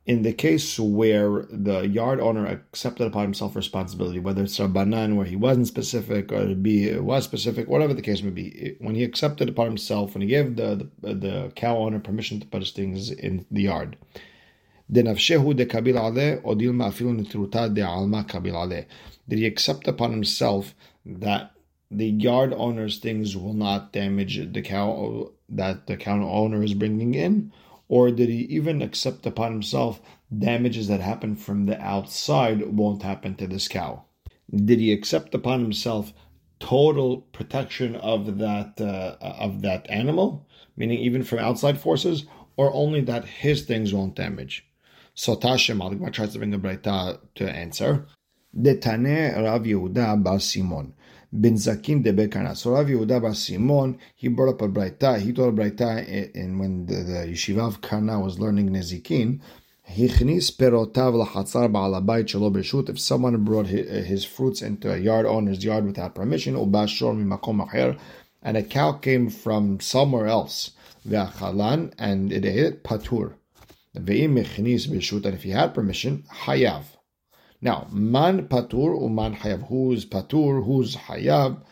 In 0.07 0.23
the 0.23 0.35
case 0.37 0.79
where 0.79 1.47
the 1.51 1.89
yard 1.89 2.21
owner 2.21 2.47
accepted 2.47 3.07
upon 3.07 3.23
himself 3.23 3.57
responsibility, 3.57 4.19
whether 4.19 4.43
it's 4.43 4.59
Rabbanan 4.59 5.17
where 5.17 5.25
he 5.25 5.37
wasn't 5.37 5.69
specific 5.69 6.31
or 6.31 6.55
B 6.55 6.95
was 6.99 7.25
specific, 7.25 7.67
whatever 7.67 7.95
the 7.95 8.03
case 8.03 8.23
may 8.23 8.29
be, 8.29 8.77
when 8.79 8.95
he 8.95 9.05
accepted 9.05 9.49
upon 9.49 9.69
himself, 9.69 10.13
when 10.13 10.21
he 10.21 10.29
gave 10.29 10.57
the, 10.57 10.91
the, 11.01 11.15
the 11.15 11.53
cow 11.57 11.79
owner 11.79 11.99
permission 11.99 12.41
to 12.41 12.47
put 12.47 12.61
his 12.61 12.73
things 12.73 13.11
in 13.11 13.47
the 13.51 13.63
yard, 13.63 13.97
did 19.29 19.39
he 19.39 19.47
accept 19.47 19.89
upon 19.89 20.11
himself 20.11 20.75
that 21.05 21.53
the 21.91 22.09
yard 22.09 22.53
owner's 22.57 22.99
things 22.99 23.37
will 23.37 23.55
not 23.55 23.93
damage 23.93 24.53
the 24.53 24.63
cow 24.63 25.31
that 25.49 25.87
the 25.87 25.97
cow 25.97 26.23
owner 26.23 26.63
is 26.63 26.75
bringing 26.75 27.15
in? 27.15 27.53
Or 27.89 28.11
did 28.11 28.29
he 28.29 28.41
even 28.45 28.83
accept 28.83 29.27
upon 29.27 29.53
himself 29.53 30.01
damages 30.37 30.89
that 30.89 31.01
happen 31.01 31.37
from 31.37 31.67
the 31.67 31.81
outside 31.81 32.67
won't 32.77 33.03
happen 33.03 33.35
to 33.37 33.47
this 33.47 33.69
cow? 33.69 34.05
Did 34.51 34.81
he 34.81 34.93
accept 34.93 35.35
upon 35.35 35.61
himself 35.61 36.13
total 36.59 37.19
protection 37.33 37.97
of 37.97 38.39
that 38.39 38.81
uh, 38.81 39.17
of 39.21 39.63
that 39.63 39.89
animal, 39.91 40.49
meaning 40.77 40.99
even 40.99 41.23
from 41.23 41.39
outside 41.39 41.79
forces, 41.79 42.25
or 42.57 42.73
only 42.73 43.01
that 43.03 43.25
his 43.25 43.63
things 43.63 43.93
won't 43.93 44.17
damage? 44.17 44.67
So 45.15 45.37
Tashem 45.37 45.79
Aligma 45.79 46.13
tries 46.13 46.33
to 46.33 46.39
bring 46.39 46.55
a 46.55 46.59
Braita 46.59 47.21
to 47.37 47.51
answer. 47.51 48.07
Detane 48.57 49.35
Rav 49.37 49.63
Yehuda 49.63 50.23
Bar 50.23 50.39
Simon. 50.39 50.95
Ben 51.33 51.55
Zakin 51.55 52.03
de 52.03 52.13
Bekana. 52.13 52.57
So 52.57 52.71
Rav 52.73 52.87
Yehuda 52.87 53.21
Bar 53.21 53.35
Simon, 53.35 53.99
he 54.15 54.29
brought 54.29 54.51
up 54.51 54.63
a 54.63 54.69
Braita. 54.69 55.19
He 55.19 55.33
told 55.33 55.59
a 55.59 55.63
Braita 55.63 56.31
and 56.35 56.61
when 56.61 56.87
the, 56.87 56.95
the 56.95 57.27
Yeshiva 57.27 57.67
of 57.67 57.81
Kana 57.81 58.21
was 58.21 58.39
learning 58.39 58.71
Nezikin. 58.71 59.41
Hichnis 59.91 60.57
perotav 60.57 61.13
lachatzar 61.27 61.71
ba'alabayit 61.71 62.27
shelo 62.27 62.51
b'shut. 62.51 62.89
If 62.89 62.99
someone 63.01 63.45
brought 63.45 63.67
his, 63.67 64.07
his, 64.07 64.25
fruits 64.25 64.63
into 64.63 64.91
a 64.91 64.97
yard 64.97 65.27
owner's 65.27 65.63
yard 65.63 65.85
without 65.85 66.15
permission, 66.15 66.55
ubashor 66.55 67.15
mimakom 67.15 67.69
acher, 67.69 67.99
and 68.41 68.57
a 68.57 68.63
cow 68.63 68.93
came 68.93 69.29
from 69.29 69.81
somewhere 69.81 70.27
else, 70.27 70.71
ve'achalan, 71.07 71.93
and 71.99 72.33
it 72.33 72.47
ate 72.47 72.59
it, 72.59 72.85
patur. 72.85 73.35
Ve'im 73.95 74.43
hichnis 74.43 74.87
b'shut, 74.87 75.27
and 75.27 75.35
if 75.35 75.43
he 75.43 75.51
had 75.51 75.75
permission, 75.75 76.25
hayav. 76.33 76.85
Now, 77.65 77.87
man 77.91 78.47
patur 78.49 78.95
uman 79.01 79.37
hayav. 79.37 79.69
Who's 79.69 80.05
patur? 80.05 80.67
Who's 80.67 80.97
hayav? 80.97 81.63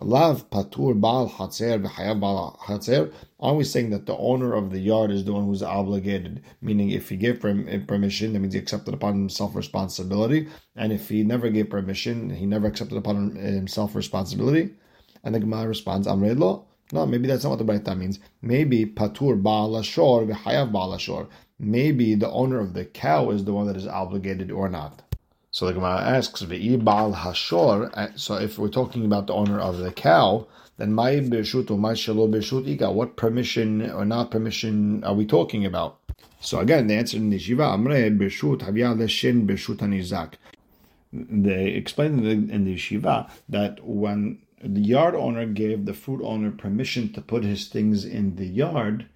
Lav 0.00 0.50
patur 0.50 1.00
bal 1.00 1.28
hatzer 1.28 1.80
v'hayav 1.86 2.18
bal 2.18 2.58
hatzer. 2.64 3.12
We 3.40 3.62
saying 3.62 3.90
that 3.90 4.06
the 4.06 4.16
owner 4.16 4.54
of 4.54 4.70
the 4.70 4.80
yard 4.80 5.12
is 5.12 5.24
the 5.24 5.32
one 5.32 5.46
who's 5.46 5.62
obligated? 5.62 6.42
Meaning, 6.60 6.90
if 6.90 7.10
he 7.10 7.16
gave 7.16 7.44
eh, 7.44 7.78
permission, 7.86 8.32
that 8.32 8.40
means 8.40 8.54
he 8.54 8.58
accepted 8.58 8.92
upon 8.92 9.12
himself 9.12 9.54
responsibility. 9.54 10.48
And 10.74 10.92
if 10.92 11.08
he 11.10 11.22
never 11.22 11.48
gave 11.48 11.70
permission, 11.70 12.30
he 12.30 12.44
never 12.44 12.66
accepted 12.66 12.98
upon 12.98 13.36
eh, 13.38 13.52
himself 13.52 13.94
responsibility. 13.94 14.74
And 15.22 15.32
the 15.32 15.38
Gemara 15.38 15.68
responds, 15.68 16.08
Amrelo. 16.08 16.64
No, 16.92 17.06
maybe 17.06 17.28
that's 17.28 17.44
not 17.44 17.50
what 17.50 17.64
the 17.64 17.72
Braita 17.72 17.96
means. 17.96 18.18
Maybe 18.42 18.84
patur 18.84 19.40
ba'al 19.40 19.78
ashor 19.78 20.26
v'hayav 20.28 20.72
ba'al 20.72 20.96
ashor. 20.96 21.28
Maybe 21.60 22.16
the 22.16 22.30
owner 22.32 22.58
of 22.58 22.74
the 22.74 22.84
cow 22.84 23.30
is 23.30 23.44
the 23.44 23.54
one 23.54 23.68
that 23.68 23.76
is 23.76 23.86
obligated 23.86 24.50
or 24.50 24.68
not. 24.68 25.05
So 25.56 25.64
the 25.64 25.72
Gemara 25.72 26.02
asks, 26.02 26.42
"Ve'ibal 26.42 27.14
hashor." 27.14 27.90
Uh, 27.94 28.08
so 28.14 28.34
if 28.34 28.58
we're 28.58 28.68
talking 28.68 29.06
about 29.06 29.26
the 29.26 29.32
owner 29.32 29.58
of 29.58 29.78
the 29.78 29.90
cow, 29.90 30.46
then 30.76 30.92
my 30.92 31.12
b'shut 31.12 31.70
or 31.70 31.78
my 31.78 31.94
shalo 31.94 32.28
b'shut 32.30 32.68
ika. 32.68 32.92
What 32.92 33.16
permission 33.16 33.90
or 33.90 34.04
not 34.04 34.30
permission 34.30 35.02
are 35.02 35.14
we 35.14 35.24
talking 35.24 35.64
about? 35.64 35.98
So 36.42 36.58
again, 36.58 36.88
the 36.88 36.96
answer 36.96 37.16
in 37.16 37.30
the 37.30 37.38
Shiva 37.38 37.62
Amre 37.62 38.14
b'shut 38.18 38.58
havya 38.58 38.94
leshin 38.94 39.46
b'shut 39.46 39.78
anizak. 39.78 40.34
They 41.10 41.68
explain 41.68 42.18
in 42.18 42.24
the, 42.48 42.54
in 42.54 42.64
the 42.66 42.76
Shiva 42.76 43.30
that 43.48 43.82
when 43.82 44.42
the 44.62 44.82
yard 44.82 45.14
owner 45.14 45.46
gave 45.46 45.86
the 45.86 45.94
fruit 45.94 46.20
owner 46.22 46.50
permission 46.50 47.14
to 47.14 47.22
put 47.22 47.44
his 47.44 47.68
things 47.68 48.04
in 48.04 48.36
the 48.36 48.46
yard, 48.46 49.06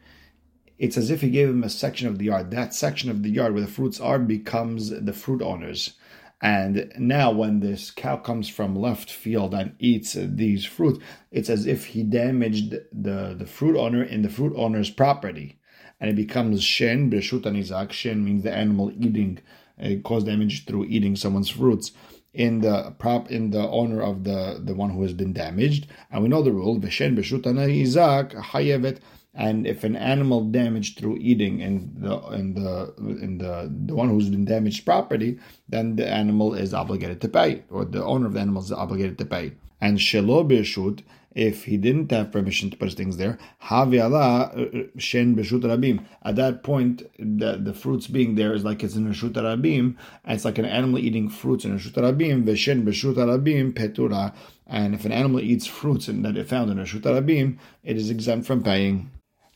it's 0.79 0.97
as 0.97 1.11
if 1.11 1.21
he 1.21 1.29
gave 1.29 1.51
him 1.51 1.65
a 1.65 1.69
section 1.69 2.09
of 2.09 2.17
the 2.17 2.25
yard. 2.25 2.51
That 2.51 2.73
section 2.73 3.11
of 3.11 3.23
the 3.23 3.29
yard 3.29 3.53
where 3.53 3.61
the 3.61 3.69
fruits 3.69 4.01
are 4.01 4.19
becomes 4.19 4.89
the 4.89 5.13
fruit 5.13 5.43
owner's. 5.43 5.99
And 6.41 6.91
now, 6.99 7.31
when 7.31 7.61
this 7.61 7.91
cow 7.91 8.17
comes 8.17 8.49
from 8.49 8.75
left 8.75 9.11
field 9.11 9.55
and 9.55 9.75
eats 9.79 10.15
these 10.19 10.65
fruit, 10.65 11.03
it's 11.31 11.51
as 11.51 11.67
if 11.67 11.87
he 11.87 12.03
damaged 12.03 12.73
the, 12.93 13.35
the 13.37 13.47
fruit 13.47 13.77
owner 13.77 14.03
in 14.03 14.23
the 14.23 14.31
fruit 14.31 14.55
owner's 14.57 14.89
property. 14.89 15.59
And 16.01 16.09
it 16.09 16.17
becomes 16.17 16.63
shen, 16.63 17.11
b'shut 17.11 17.43
anizak. 17.43 17.93
Shen 17.93 18.25
means 18.25 18.43
the 18.43 18.53
animal 18.53 18.91
eating, 18.99 19.41
uh, 19.83 19.97
caused 20.03 20.27
damage 20.27 20.65
through 20.65 20.87
eating 20.87 21.15
someone's 21.15 21.51
fruits 21.51 21.93
in 22.33 22.61
the 22.61 22.95
prop 22.99 23.31
in 23.31 23.51
the 23.51 23.69
owner 23.69 24.01
of 24.01 24.25
the 24.25 24.61
the 24.65 24.75
one 24.75 24.91
who 24.91 25.03
has 25.03 25.13
been 25.13 25.35
damaged. 25.35 25.89
And 26.11 26.23
we 26.23 26.29
know 26.29 26.43
the 26.43 26.53
rule: 26.53 26.81
v'shen 26.81 27.17
b'shut 27.19 27.43
anizak 27.43 28.33
hayevet 28.33 29.01
And 29.33 29.67
if 29.67 29.85
an 29.85 29.95
animal 29.95 30.45
damaged 30.45 30.99
through 30.99 31.19
eating 31.19 31.61
in 31.61 31.95
the 31.99 32.19
in 32.31 32.55
the 32.55 32.93
in 32.99 33.39
the 33.39 33.73
the 33.87 33.95
one 33.95 34.09
who's 34.09 34.29
been 34.29 34.45
damaged 34.45 34.85
property, 34.85 35.39
then 35.69 35.95
the 35.97 36.09
animal 36.09 36.55
is 36.55 36.75
obligated 36.75 37.21
to 37.21 37.29
pay, 37.29 37.63
or 37.71 37.85
the 37.85 38.05
owner 38.05 38.27
of 38.27 38.33
the 38.33 38.41
animal 38.41 38.63
is 38.63 38.73
obligated 38.73 39.19
to 39.19 39.25
pay. 39.25 39.53
And 39.81 39.99
shelo 39.99 40.47
b'shut, 40.47 41.03
if 41.33 41.65
he 41.65 41.77
didn't 41.77 42.11
have 42.11 42.33
permission 42.33 42.71
to 42.71 42.77
put 42.77 42.93
things 42.93 43.19
there, 43.19 43.39
havi 43.67 44.01
uh, 44.01 44.15
uh, 44.17 44.99
shen 44.99 45.37
b'shut 45.37 45.63
rabim. 45.63 46.05
At 46.25 46.35
that 46.37 46.65
point, 46.65 47.05
the, 47.17 47.57
the 47.57 47.73
fruits 47.73 48.09
being 48.09 48.35
there 48.35 48.53
is 48.53 48.65
like 48.65 48.83
it's 48.83 48.97
in 48.97 49.07
reshut 49.07 49.35
rabim, 49.35 49.97
it's 50.27 50.45
like 50.45 50.59
an 50.59 50.65
animal 50.65 50.99
eating 50.99 51.29
fruits 51.29 51.65
in 51.65 51.79
reshut 51.79 51.93
rabim. 51.93 52.45
V'shen 52.45 52.83
b'shut 52.85 53.15
rabim 53.15 53.73
petura. 53.73 54.35
And 54.67 54.95
if 54.95 55.05
an 55.05 55.13
animal 55.13 55.41
eats 55.41 55.67
fruits 55.67 56.09
and 56.09 56.25
that 56.25 56.37
it 56.37 56.49
found 56.49 56.71
in 56.71 56.79
reshut 56.79 57.03
rabim, 57.03 57.59
it 57.85 57.97
is 57.97 58.11
exempt 58.11 58.47
from 58.47 58.65
paying. 58.65 59.11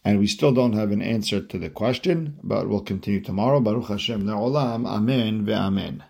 And 0.05 0.19
we 0.19 0.27
still 0.27 0.53
don't 0.53 0.75
have 0.75 0.91
an 0.91 1.01
answer 1.01 1.41
to 1.41 1.59
the 1.59 1.71
question, 1.71 2.39
but 2.43 2.69
we'll 2.69 2.81
continue 2.81 3.23
tomorrow. 3.23 3.61
Baruch 3.61 3.89
Hashem, 3.89 4.29
Amen 4.29 5.47
ve'amen. 5.47 6.03